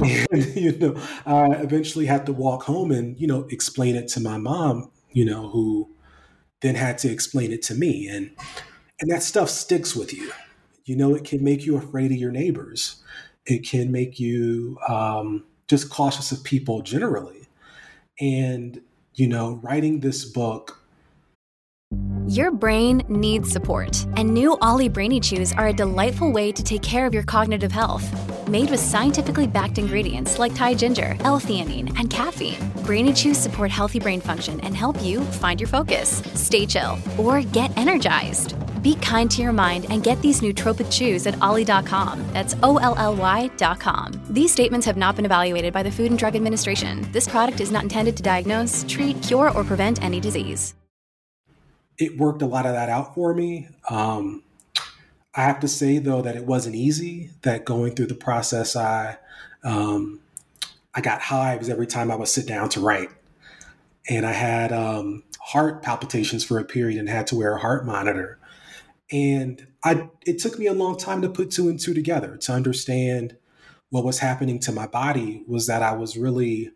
and, 0.30 0.56
you 0.56 0.76
know, 0.76 1.00
I 1.24 1.52
eventually 1.52 2.06
had 2.06 2.26
to 2.26 2.32
walk 2.32 2.64
home 2.64 2.90
and, 2.90 3.18
you 3.20 3.26
know, 3.26 3.46
explain 3.50 3.96
it 3.96 4.08
to 4.08 4.20
my 4.20 4.38
mom, 4.38 4.90
you 5.12 5.24
know, 5.24 5.48
who 5.48 5.90
then 6.60 6.74
had 6.74 6.98
to 6.98 7.10
explain 7.10 7.52
it 7.52 7.62
to 7.62 7.74
me. 7.74 8.08
And 8.08 8.32
and 9.02 9.10
that 9.10 9.22
stuff 9.22 9.50
sticks 9.50 9.96
with 9.96 10.14
you. 10.14 10.30
You 10.84 10.96
know, 10.96 11.14
it 11.14 11.24
can 11.24 11.42
make 11.42 11.66
you 11.66 11.76
afraid 11.76 12.12
of 12.12 12.18
your 12.18 12.30
neighbors. 12.30 13.02
It 13.44 13.68
can 13.68 13.90
make 13.90 14.20
you 14.20 14.78
um, 14.88 15.44
just 15.68 15.90
cautious 15.90 16.30
of 16.30 16.44
people 16.44 16.82
generally. 16.82 17.48
And, 18.20 18.80
you 19.14 19.26
know, 19.26 19.60
writing 19.62 20.00
this 20.00 20.24
book. 20.24 20.78
Your 22.28 22.52
brain 22.52 23.02
needs 23.08 23.50
support, 23.50 24.06
and 24.16 24.32
new 24.32 24.56
OLLY 24.62 24.88
Brainy 24.88 25.18
Chews 25.18 25.52
are 25.52 25.68
a 25.68 25.72
delightful 25.72 26.30
way 26.30 26.52
to 26.52 26.62
take 26.62 26.82
care 26.82 27.04
of 27.04 27.12
your 27.12 27.24
cognitive 27.24 27.72
health. 27.72 28.06
Made 28.48 28.70
with 28.70 28.80
scientifically 28.80 29.48
backed 29.48 29.78
ingredients 29.78 30.38
like 30.38 30.54
Thai 30.54 30.74
ginger, 30.74 31.16
L-theanine, 31.20 31.98
and 31.98 32.08
caffeine, 32.08 32.70
Brainy 32.86 33.12
Chews 33.12 33.36
support 33.36 33.72
healthy 33.72 33.98
brain 33.98 34.20
function 34.20 34.60
and 34.60 34.76
help 34.76 35.02
you 35.02 35.22
find 35.22 35.60
your 35.60 35.68
focus, 35.68 36.22
stay 36.34 36.64
chill, 36.64 36.96
or 37.18 37.42
get 37.42 37.76
energized. 37.76 38.54
Be 38.82 38.96
kind 38.96 39.30
to 39.30 39.42
your 39.42 39.52
mind 39.52 39.86
and 39.90 40.02
get 40.02 40.20
these 40.20 40.40
nootropic 40.40 40.90
chews 40.92 41.26
at 41.26 41.40
olly.com. 41.40 42.26
That's 42.32 42.56
O 42.62 42.78
L 42.78 42.94
L 42.98 43.14
Y.com. 43.14 44.20
These 44.28 44.52
statements 44.52 44.86
have 44.86 44.96
not 44.96 45.16
been 45.16 45.24
evaluated 45.24 45.72
by 45.72 45.82
the 45.82 45.90
Food 45.90 46.10
and 46.10 46.18
Drug 46.18 46.34
Administration. 46.34 47.06
This 47.12 47.28
product 47.28 47.60
is 47.60 47.70
not 47.70 47.84
intended 47.84 48.16
to 48.16 48.22
diagnose, 48.22 48.84
treat, 48.88 49.22
cure, 49.22 49.50
or 49.50 49.64
prevent 49.64 50.02
any 50.02 50.20
disease. 50.20 50.74
It 51.98 52.18
worked 52.18 52.42
a 52.42 52.46
lot 52.46 52.66
of 52.66 52.72
that 52.72 52.88
out 52.88 53.14
for 53.14 53.32
me. 53.34 53.68
Um, 53.88 54.42
I 55.34 55.42
have 55.44 55.60
to 55.60 55.68
say 55.68 55.98
though 55.98 56.22
that 56.22 56.36
it 56.36 56.44
wasn't 56.44 56.74
easy. 56.74 57.30
That 57.42 57.64
going 57.64 57.94
through 57.94 58.06
the 58.06 58.14
process, 58.14 58.74
I 58.74 59.18
um, 59.62 60.20
I 60.94 61.00
got 61.00 61.20
hives 61.20 61.68
every 61.68 61.86
time 61.86 62.10
I 62.10 62.16
would 62.16 62.28
sit 62.28 62.46
down 62.46 62.68
to 62.70 62.80
write, 62.80 63.10
and 64.08 64.26
I 64.26 64.32
had 64.32 64.72
um, 64.72 65.22
heart 65.40 65.82
palpitations 65.82 66.44
for 66.44 66.58
a 66.58 66.64
period 66.64 66.98
and 66.98 67.08
had 67.08 67.26
to 67.28 67.36
wear 67.36 67.54
a 67.54 67.60
heart 67.60 67.86
monitor. 67.86 68.38
And 69.12 69.66
I, 69.84 70.08
it 70.26 70.38
took 70.38 70.58
me 70.58 70.66
a 70.66 70.72
long 70.72 70.96
time 70.96 71.20
to 71.22 71.28
put 71.28 71.50
two 71.50 71.68
and 71.68 71.78
two 71.78 71.94
together 71.94 72.36
to 72.38 72.52
understand 72.52 73.36
what 73.90 74.04
was 74.04 74.20
happening 74.20 74.58
to 74.60 74.72
my 74.72 74.86
body 74.86 75.44
was 75.46 75.66
that 75.66 75.82
I 75.82 75.92
was 75.92 76.16
really 76.16 76.70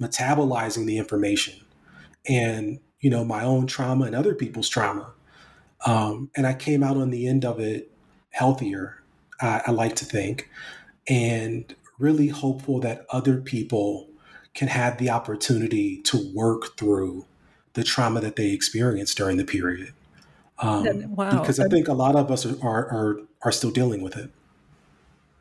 metabolizing 0.00 0.86
the 0.86 0.98
information 0.98 1.54
and, 2.28 2.80
you 3.00 3.08
know, 3.08 3.24
my 3.24 3.44
own 3.44 3.68
trauma 3.68 4.06
and 4.06 4.16
other 4.16 4.34
people's 4.34 4.68
trauma. 4.68 5.12
Um, 5.86 6.30
and 6.36 6.46
I 6.46 6.54
came 6.54 6.82
out 6.82 6.96
on 6.96 7.10
the 7.10 7.28
end 7.28 7.44
of 7.44 7.60
it 7.60 7.90
healthier, 8.30 9.00
I, 9.40 9.62
I 9.68 9.70
like 9.70 9.94
to 9.96 10.04
think, 10.04 10.50
and 11.08 11.72
really 11.98 12.28
hopeful 12.28 12.80
that 12.80 13.06
other 13.10 13.40
people 13.40 14.08
can 14.54 14.68
have 14.68 14.98
the 14.98 15.10
opportunity 15.10 16.02
to 16.02 16.32
work 16.34 16.76
through 16.76 17.26
the 17.74 17.84
trauma 17.84 18.20
that 18.20 18.36
they 18.36 18.50
experienced 18.50 19.16
during 19.16 19.36
the 19.36 19.44
period. 19.44 19.92
Um, 20.60 21.14
wow. 21.14 21.40
Because 21.40 21.58
I 21.58 21.68
think 21.68 21.88
a 21.88 21.94
lot 21.94 22.16
of 22.16 22.30
us 22.30 22.44
are, 22.44 22.56
are, 22.62 23.20
are, 23.42 23.52
still 23.52 23.70
dealing 23.70 24.02
with 24.02 24.16
it. 24.16 24.30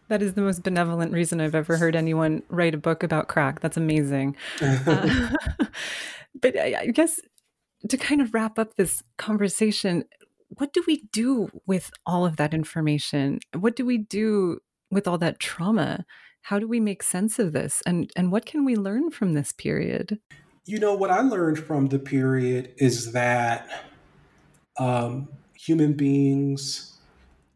That 0.07 0.21
is 0.21 0.33
the 0.33 0.41
most 0.41 0.63
benevolent 0.63 1.11
reason 1.11 1.41
I've 1.41 1.55
ever 1.55 1.77
heard 1.77 1.95
anyone 1.95 2.41
write 2.47 2.73
a 2.73 2.77
book 2.77 3.03
about 3.03 3.27
crack. 3.27 3.59
That's 3.59 3.77
amazing. 3.77 4.37
uh, 4.61 5.29
but 6.41 6.57
I, 6.57 6.75
I 6.79 6.87
guess 6.87 7.19
to 7.87 7.97
kind 7.97 8.21
of 8.21 8.33
wrap 8.33 8.57
up 8.57 8.75
this 8.75 9.03
conversation, 9.17 10.05
what 10.49 10.73
do 10.73 10.83
we 10.87 11.03
do 11.11 11.49
with 11.65 11.91
all 12.05 12.25
of 12.25 12.37
that 12.37 12.53
information? 12.53 13.39
What 13.57 13.75
do 13.75 13.85
we 13.85 13.97
do 13.97 14.59
with 14.89 15.07
all 15.07 15.17
that 15.19 15.39
trauma? 15.39 16.05
How 16.43 16.59
do 16.59 16.67
we 16.67 16.79
make 16.79 17.03
sense 17.03 17.39
of 17.39 17.53
this? 17.53 17.83
And 17.85 18.09
and 18.15 18.31
what 18.31 18.45
can 18.45 18.65
we 18.65 18.75
learn 18.75 19.11
from 19.11 19.33
this 19.33 19.51
period? 19.51 20.19
You 20.65 20.79
know, 20.79 20.95
what 20.95 21.11
I 21.11 21.21
learned 21.21 21.59
from 21.59 21.87
the 21.87 21.99
period 21.99 22.73
is 22.77 23.11
that 23.11 23.89
um, 24.79 25.27
human 25.53 25.93
beings 25.93 26.97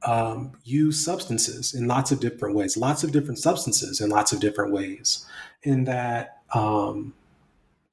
um, 0.06 0.52
use 0.66 1.04
substances 1.04 1.74
in 1.74 1.88
lots 1.88 2.12
of 2.12 2.20
different 2.20 2.56
ways, 2.56 2.76
lots 2.76 3.04
of 3.04 3.12
different 3.12 3.40
substances 3.40 4.02
in 4.02 4.10
lots 4.10 4.34
of 4.34 4.40
different 4.40 4.74
ways. 4.74 5.26
In 5.64 5.86
that, 5.86 6.42
um, 6.54 7.14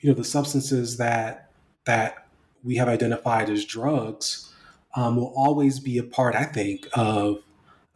you 0.00 0.10
know, 0.10 0.16
the 0.16 0.24
substances 0.24 0.96
that 0.96 1.50
that 1.86 2.26
we 2.62 2.76
have 2.76 2.88
identified 2.88 3.48
as 3.48 3.64
drugs 3.64 4.52
um, 4.94 5.16
will 5.16 5.32
always 5.36 5.78
be 5.78 5.98
a 5.98 6.02
part, 6.02 6.34
I 6.34 6.44
think, 6.44 6.88
of 6.92 7.42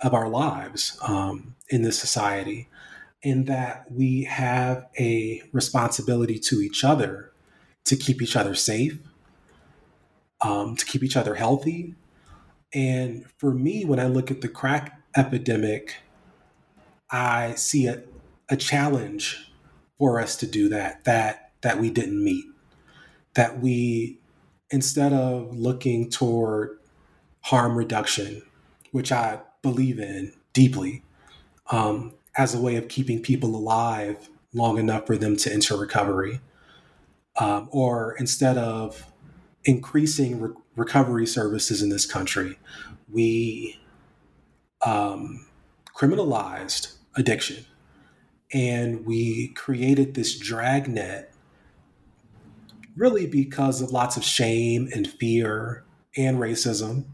of 0.00 0.14
our 0.14 0.28
lives 0.28 0.98
um, 1.02 1.54
in 1.68 1.82
this 1.82 1.98
society. 1.98 2.68
In 3.22 3.46
that 3.46 3.90
we 3.90 4.24
have 4.24 4.86
a 4.98 5.42
responsibility 5.52 6.38
to 6.40 6.60
each 6.60 6.84
other 6.84 7.32
to 7.84 7.96
keep 7.96 8.20
each 8.20 8.36
other 8.36 8.54
safe, 8.54 8.98
um, 10.44 10.76
to 10.76 10.84
keep 10.84 11.02
each 11.02 11.16
other 11.16 11.34
healthy. 11.34 11.94
And 12.72 13.24
for 13.38 13.52
me, 13.52 13.84
when 13.84 13.98
I 13.98 14.06
look 14.06 14.30
at 14.30 14.42
the 14.42 14.48
crack 14.48 15.00
epidemic, 15.16 15.96
I 17.10 17.54
see 17.54 17.86
a, 17.86 18.02
a 18.48 18.56
challenge 18.56 19.50
for 19.98 20.20
us 20.20 20.36
to 20.36 20.46
do 20.46 20.68
that, 20.68 21.04
that 21.04 21.52
that 21.62 21.80
we 21.80 21.88
didn't 21.88 22.22
meet. 22.22 22.44
That 23.34 23.60
we, 23.60 24.18
instead 24.70 25.12
of 25.12 25.56
looking 25.56 26.10
toward 26.10 26.78
harm 27.40 27.76
reduction, 27.76 28.42
which 28.92 29.10
I 29.10 29.40
believe 29.62 29.98
in 29.98 30.34
deeply, 30.52 31.02
um, 31.70 32.12
as 32.36 32.54
a 32.54 32.60
way 32.60 32.76
of 32.76 32.88
keeping 32.88 33.22
people 33.22 33.56
alive 33.56 34.28
long 34.52 34.78
enough 34.78 35.06
for 35.06 35.16
them 35.16 35.36
to 35.38 35.52
enter 35.52 35.76
recovery. 35.76 36.40
Um, 37.40 37.68
or 37.72 38.14
instead 38.18 38.58
of 38.58 39.10
increasing 39.64 40.40
re- 40.40 40.54
recovery 40.76 41.26
services 41.26 41.82
in 41.82 41.88
this 41.88 42.06
country, 42.06 42.58
we 43.10 43.78
um, 44.84 45.46
criminalized 45.96 46.94
addiction 47.16 47.64
and 48.52 49.06
we 49.06 49.48
created 49.48 50.14
this 50.14 50.38
dragnet 50.38 51.32
really 52.96 53.26
because 53.26 53.80
of 53.80 53.90
lots 53.90 54.16
of 54.16 54.24
shame 54.24 54.88
and 54.94 55.08
fear 55.08 55.84
and 56.16 56.38
racism. 56.38 57.04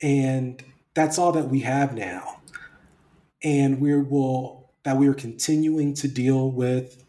And 0.00 0.62
that's 0.94 1.18
all 1.18 1.32
that 1.32 1.48
we 1.48 1.60
have 1.60 1.94
now. 1.94 2.40
And 3.42 3.80
we 3.80 3.94
will 4.00 4.70
that 4.84 4.96
we 4.96 5.06
are 5.06 5.14
continuing 5.14 5.92
to 5.92 6.08
deal 6.08 6.50
with 6.50 7.04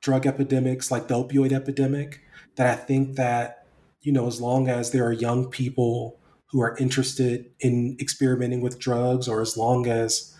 drug 0.00 0.26
epidemics 0.26 0.90
like 0.90 1.06
the 1.06 1.14
opioid 1.14 1.52
epidemic. 1.52 2.20
That 2.56 2.66
I 2.66 2.74
think 2.74 3.16
that, 3.16 3.66
you 4.02 4.12
know, 4.12 4.26
as 4.26 4.40
long 4.40 4.68
as 4.68 4.90
there 4.90 5.06
are 5.06 5.12
young 5.12 5.48
people 5.48 6.18
who 6.46 6.60
are 6.60 6.76
interested 6.76 7.50
in 7.60 7.96
experimenting 7.98 8.60
with 8.60 8.78
drugs, 8.78 9.26
or 9.26 9.40
as 9.40 9.56
long 9.56 9.86
as 9.86 10.36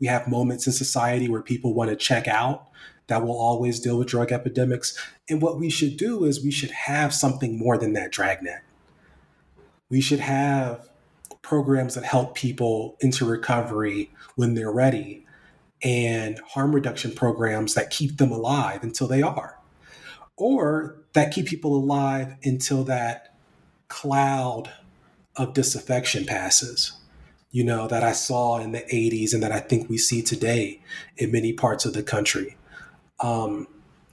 we 0.00 0.06
have 0.06 0.26
moments 0.26 0.66
in 0.66 0.72
society 0.72 1.28
where 1.28 1.42
people 1.42 1.74
want 1.74 1.90
to 1.90 1.96
check 1.96 2.26
out, 2.26 2.68
that 3.08 3.22
will 3.22 3.38
always 3.38 3.80
deal 3.80 3.98
with 3.98 4.08
drug 4.08 4.32
epidemics. 4.32 4.96
And 5.28 5.42
what 5.42 5.58
we 5.58 5.68
should 5.68 5.96
do 5.98 6.24
is 6.24 6.42
we 6.42 6.50
should 6.50 6.70
have 6.70 7.12
something 7.12 7.58
more 7.58 7.76
than 7.76 7.92
that 7.92 8.10
dragnet. 8.10 8.62
We 9.90 10.00
should 10.00 10.20
have 10.20 10.88
programs 11.42 11.94
that 11.94 12.04
help 12.04 12.34
people 12.34 12.96
into 13.00 13.26
recovery 13.26 14.12
when 14.36 14.54
they're 14.54 14.72
ready 14.72 15.26
and 15.82 16.38
harm 16.40 16.74
reduction 16.74 17.12
programs 17.12 17.74
that 17.74 17.90
keep 17.90 18.16
them 18.16 18.30
alive 18.30 18.82
until 18.82 19.08
they 19.08 19.20
are, 19.20 19.58
or 20.36 20.99
that 21.12 21.32
keep 21.32 21.46
people 21.46 21.74
alive 21.74 22.36
until 22.44 22.84
that 22.84 23.34
cloud 23.88 24.70
of 25.36 25.54
disaffection 25.54 26.24
passes, 26.24 26.92
you 27.50 27.64
know, 27.64 27.88
that 27.88 28.04
I 28.04 28.12
saw 28.12 28.58
in 28.58 28.72
the 28.72 28.80
80s 28.80 29.34
and 29.34 29.42
that 29.42 29.52
I 29.52 29.60
think 29.60 29.88
we 29.88 29.98
see 29.98 30.22
today 30.22 30.80
in 31.16 31.32
many 31.32 31.52
parts 31.52 31.84
of 31.84 31.92
the 31.92 32.02
country. 32.02 32.56
Um, 33.20 33.66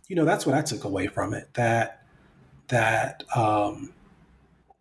you 0.07 0.15
know, 0.15 0.25
that's 0.25 0.45
what 0.45 0.55
I 0.55 0.61
took 0.61 0.83
away 0.83 1.07
from 1.07 1.33
it. 1.33 1.53
That 1.53 2.03
that 2.69 3.23
um, 3.35 3.93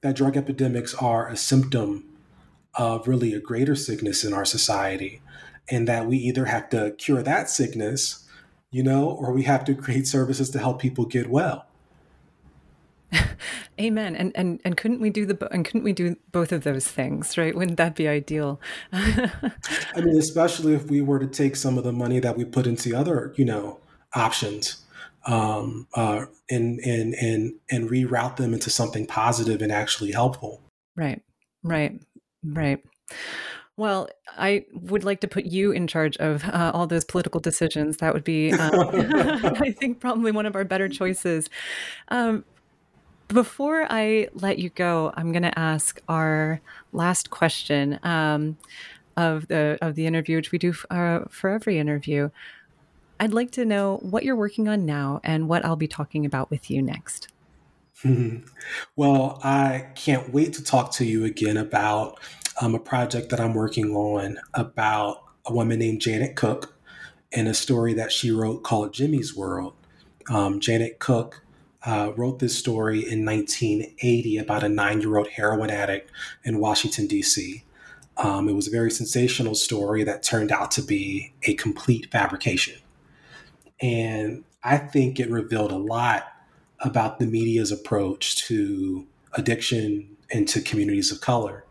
that 0.01 0.17
drug 0.17 0.37
epidemics 0.37 0.95
are 0.95 1.29
a 1.29 1.37
symptom 1.37 2.05
of 2.75 3.09
really 3.09 3.33
a 3.33 3.41
greater 3.41 3.75
sickness 3.75 4.25
in 4.25 4.33
our 4.33 4.45
society, 4.45 5.21
and 5.69 5.89
that 5.89 6.07
we 6.07 6.17
either 6.17 6.47
have 6.47 6.69
to 6.71 6.93
cure 6.93 7.23
that 7.23 7.51
sickness, 7.51 8.25
you 8.71 8.83
know, 8.83 9.09
or 9.11 9.33
we 9.33 9.43
have 9.45 9.65
to 9.65 9.75
create 9.75 10.07
services 10.07 10.51
to 10.51 10.59
help 10.59 10.81
people 10.81 11.05
get 11.05 11.29
well. 11.29 11.66
Amen. 13.81 14.17
And 14.17 14.33
and 14.35 14.61
and 14.65 14.77
couldn't 14.77 15.01
we 15.01 15.11
do 15.11 15.27
the 15.27 15.49
and 15.53 15.65
couldn't 15.65 15.85
we 15.85 15.93
do 15.93 16.17
both 16.33 16.53
of 16.53 16.65
those 16.65 16.87
things, 16.89 17.37
right? 17.39 17.55
Wouldn't 17.55 17.77
that 17.77 17.95
be 17.95 18.09
ideal? 18.09 18.61
I 18.93 19.31
mean, 19.97 20.19
especially 20.19 20.75
if 20.75 20.91
we 20.91 21.01
were 21.01 21.19
to 21.19 21.27
take 21.27 21.57
some 21.57 21.79
of 21.79 21.85
the 21.85 21.93
money 21.93 22.19
that 22.21 22.37
we 22.37 22.45
put 22.45 22.67
into 22.67 22.97
other, 22.97 23.33
you 23.37 23.45
know, 23.45 23.79
options 24.15 24.83
um, 25.27 25.87
uh, 25.95 26.27
and 26.51 26.79
and 26.81 27.15
and 27.15 27.55
and 27.71 27.91
reroute 27.91 28.37
them 28.37 28.55
into 28.55 28.71
something 28.71 29.07
positive 29.07 29.63
and 29.63 29.73
actually 29.73 30.13
helpful. 30.13 30.63
Right. 30.97 31.23
Right. 31.63 32.01
Right. 32.45 32.83
Well, 33.77 34.09
I 34.39 34.65
would 34.73 35.05
like 35.05 35.21
to 35.21 35.29
put 35.29 35.45
you 35.45 35.71
in 35.71 35.87
charge 35.87 36.17
of 36.17 36.45
uh, 36.45 36.71
all 36.73 36.87
those 36.87 37.05
political 37.05 37.41
decisions. 37.41 37.99
That 37.99 38.15
would 38.15 38.25
be, 38.25 38.53
um, 38.53 38.71
I 39.61 39.75
think, 39.79 40.01
probably 40.01 40.33
one 40.33 40.47
of 40.47 40.57
our 40.57 40.65
better 40.65 40.89
choices. 40.89 41.51
Um, 42.09 42.45
before 43.29 43.87
I 43.91 44.29
let 44.35 44.59
you 44.59 44.71
go, 44.71 45.13
I'm 45.17 45.33
going 45.33 45.43
to 45.43 45.59
ask 45.59 46.01
our 46.09 46.61
last 46.93 47.31
question 47.31 47.99
um, 48.03 48.57
of 49.17 49.49
the 49.49 49.79
of 49.81 49.95
the 49.95 50.07
interview, 50.07 50.37
which 50.37 50.53
we 50.53 50.59
do 50.59 50.75
uh, 50.91 51.21
for 51.31 51.51
every 51.51 51.79
interview. 51.79 52.31
I'd 53.19 53.33
like 53.33 53.51
to 53.53 53.65
know 53.65 53.97
what 54.03 54.25
you're 54.25 54.37
working 54.37 54.69
on 54.69 54.85
now 54.85 55.21
and 55.25 55.49
what 55.49 55.65
I'll 55.65 55.77
be 55.77 55.89
talking 55.89 56.27
about 56.27 56.51
with 56.51 56.71
you 56.71 56.83
next. 56.83 57.29
well, 58.97 59.41
I 59.43 59.87
can't 59.95 60.33
wait 60.33 60.53
to 60.55 60.65
talk 60.65 60.93
to 60.93 61.05
you 61.07 61.25
again 61.25 61.57
about 61.57 62.21
um, 62.61 62.75
a 62.75 62.79
project 62.79 63.31
that 63.31 63.41
I'm 63.41 63.55
working 63.55 63.97
on 63.97 64.39
about 64.53 65.23
a 65.47 65.53
woman 65.53 65.79
named 65.79 66.03
Janet 66.03 66.37
Cooke 66.37 66.75
and 67.33 67.49
a 67.49 67.55
story 67.55 67.95
that 67.95 68.13
she 68.13 68.31
wrote 68.31 68.63
called 68.63 68.93
Jimmy's 68.93 69.35
World. 69.35 69.75
Um, 70.29 70.61
Janet 70.61 70.99
Cooke 70.99 71.43
uh, 71.87 72.13
wrote 72.17 72.41
this 72.41 72.59
story 72.59 72.99
in 72.99 73.25
1980 73.25 74.39
about 74.39 74.65
a 74.65 74.69
nine 74.69 75.01
year 75.01 75.17
old 75.17 75.29
heroin 75.29 75.71
addict 75.71 76.11
in 76.45 76.59
Washington, 76.59 77.07
D.C. 77.07 77.63
Um, 78.17 78.49
it 78.49 78.55
was 78.55 78.67
a 78.67 78.73
very 78.73 78.91
sensational 78.91 79.55
story 79.55 80.03
that 80.03 80.23
turned 80.23 80.51
out 80.51 80.73
to 80.73 80.83
be 80.83 81.33
a 81.45 81.55
complete 81.55 82.11
fabrication. 82.11 82.75
And 83.81 84.45
I 84.65 84.79
think 84.79 85.21
it 85.21 85.31
revealed 85.31 85.71
a 85.71 85.77
lot 85.77 86.25
about 86.81 87.19
the 87.19 87.27
media's 87.27 87.71
approach 87.71 88.37
to 88.47 89.07
addiction 89.35 90.17
and 90.33 90.49
to 90.49 90.61
communities 90.61 91.13
of 91.13 91.21
color. 91.21 91.65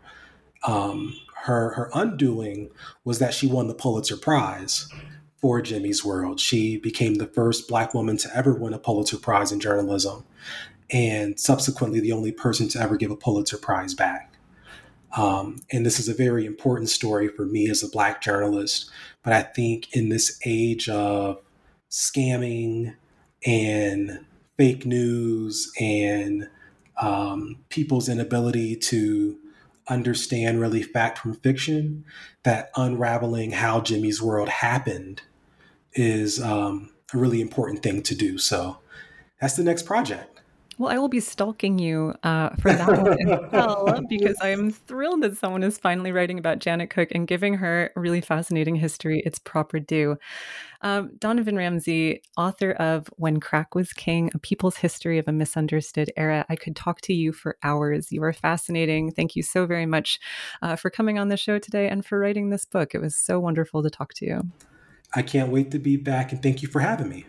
Um, 0.63 1.19
her, 1.43 1.73
her 1.73 1.91
undoing 1.93 2.69
was 3.03 3.19
that 3.19 3.33
she 3.33 3.47
won 3.47 3.67
the 3.67 3.75
Pulitzer 3.75 4.17
Prize 4.17 4.87
for 5.45 5.61
Jimmy's 5.61 6.03
World. 6.03 6.39
She 6.39 6.75
became 6.75 7.15
the 7.15 7.27
first 7.27 7.67
Black 7.67 7.93
woman 7.93 8.17
to 8.17 8.35
ever 8.35 8.55
win 8.55 8.73
a 8.73 8.79
Pulitzer 8.79 9.17
Prize 9.17 9.51
in 9.51 9.59
journalism, 9.59 10.25
and 10.89 11.39
subsequently 11.39 11.99
the 11.99 12.13
only 12.13 12.31
person 12.31 12.67
to 12.69 12.79
ever 12.81 12.97
give 12.97 13.11
a 13.11 13.15
Pulitzer 13.15 13.59
Prize 13.59 13.93
back. 13.93 14.33
Um, 15.15 15.61
and 15.71 15.85
this 15.85 15.99
is 15.99 16.09
a 16.09 16.15
very 16.15 16.47
important 16.47 16.89
story 16.89 17.27
for 17.27 17.45
me 17.45 17.69
as 17.69 17.83
a 17.83 17.89
Black 17.89 18.23
journalist. 18.23 18.89
But 19.21 19.33
I 19.33 19.43
think 19.43 19.95
in 19.95 20.09
this 20.09 20.39
age 20.45 20.89
of 20.89 21.43
scamming 21.91 22.95
and 23.45 24.25
fake 24.57 24.83
news 24.83 25.71
and 25.79 26.49
um, 26.99 27.57
people's 27.69 28.09
inability 28.09 28.77
to 28.77 29.37
understand 29.89 30.59
really 30.59 30.81
fact 30.81 31.19
from 31.19 31.35
fiction, 31.35 32.03
that 32.41 32.71
unraveling 32.75 33.51
how 33.51 33.79
Jimmy's 33.79 34.23
world 34.23 34.49
happened 34.49 35.21
is 35.95 36.41
um, 36.41 36.91
a 37.13 37.17
really 37.17 37.41
important 37.41 37.81
thing 37.81 38.03
to 38.03 38.15
do. 38.15 38.37
So 38.37 38.77
that's 39.39 39.55
the 39.55 39.63
next 39.63 39.83
project. 39.83 40.35
Well, 40.77 40.91
I 40.91 40.97
will 40.97 41.07
be 41.07 41.21
stalking 41.21 41.79
you 41.79 42.13
uh, 42.23 42.49
for 42.57 42.73
that 42.73 43.01
one 43.01 43.31
as 43.31 43.51
well, 43.53 44.01
because 44.09 44.35
I 44.41 44.49
am 44.49 44.71
thrilled 44.71 45.23
that 45.23 45.37
someone 45.37 45.63
is 45.63 45.77
finally 45.77 46.11
writing 46.11 46.37
about 46.37 46.59
Janet 46.59 46.89
Cooke 46.89 47.11
and 47.11 47.25
giving 47.25 47.53
her 47.55 47.91
really 47.95 48.19
fascinating 48.19 48.75
history 48.75 49.23
its 49.25 49.39
proper 49.39 49.79
due. 49.79 50.17
Um, 50.81 51.11
Donovan 51.17 51.55
Ramsey, 51.55 52.21
author 52.35 52.71
of 52.71 53.07
When 53.15 53.39
Crack 53.39 53.73
Was 53.73 53.93
King, 53.93 54.31
A 54.33 54.39
People's 54.39 54.75
History 54.75 55.17
of 55.17 55.29
a 55.29 55.31
Misunderstood 55.31 56.11
Era. 56.17 56.45
I 56.49 56.57
could 56.57 56.75
talk 56.75 56.99
to 57.01 57.13
you 57.13 57.31
for 57.31 57.57
hours. 57.63 58.11
You 58.11 58.21
are 58.23 58.33
fascinating. 58.33 59.11
Thank 59.11 59.37
you 59.37 59.43
so 59.43 59.65
very 59.65 59.85
much 59.85 60.19
uh, 60.61 60.75
for 60.75 60.89
coming 60.89 61.17
on 61.17 61.29
the 61.29 61.37
show 61.37 61.57
today 61.57 61.87
and 61.87 62.05
for 62.05 62.19
writing 62.19 62.49
this 62.49 62.65
book. 62.65 62.93
It 62.93 62.99
was 62.99 63.15
so 63.15 63.39
wonderful 63.39 63.81
to 63.81 63.89
talk 63.89 64.13
to 64.15 64.25
you. 64.25 64.41
I 65.13 65.21
can't 65.21 65.51
wait 65.51 65.71
to 65.71 65.79
be 65.79 65.97
back, 65.97 66.31
and 66.31 66.41
thank 66.41 66.61
you 66.61 66.67
for 66.67 66.79
having 66.79 67.09
me. 67.09 67.25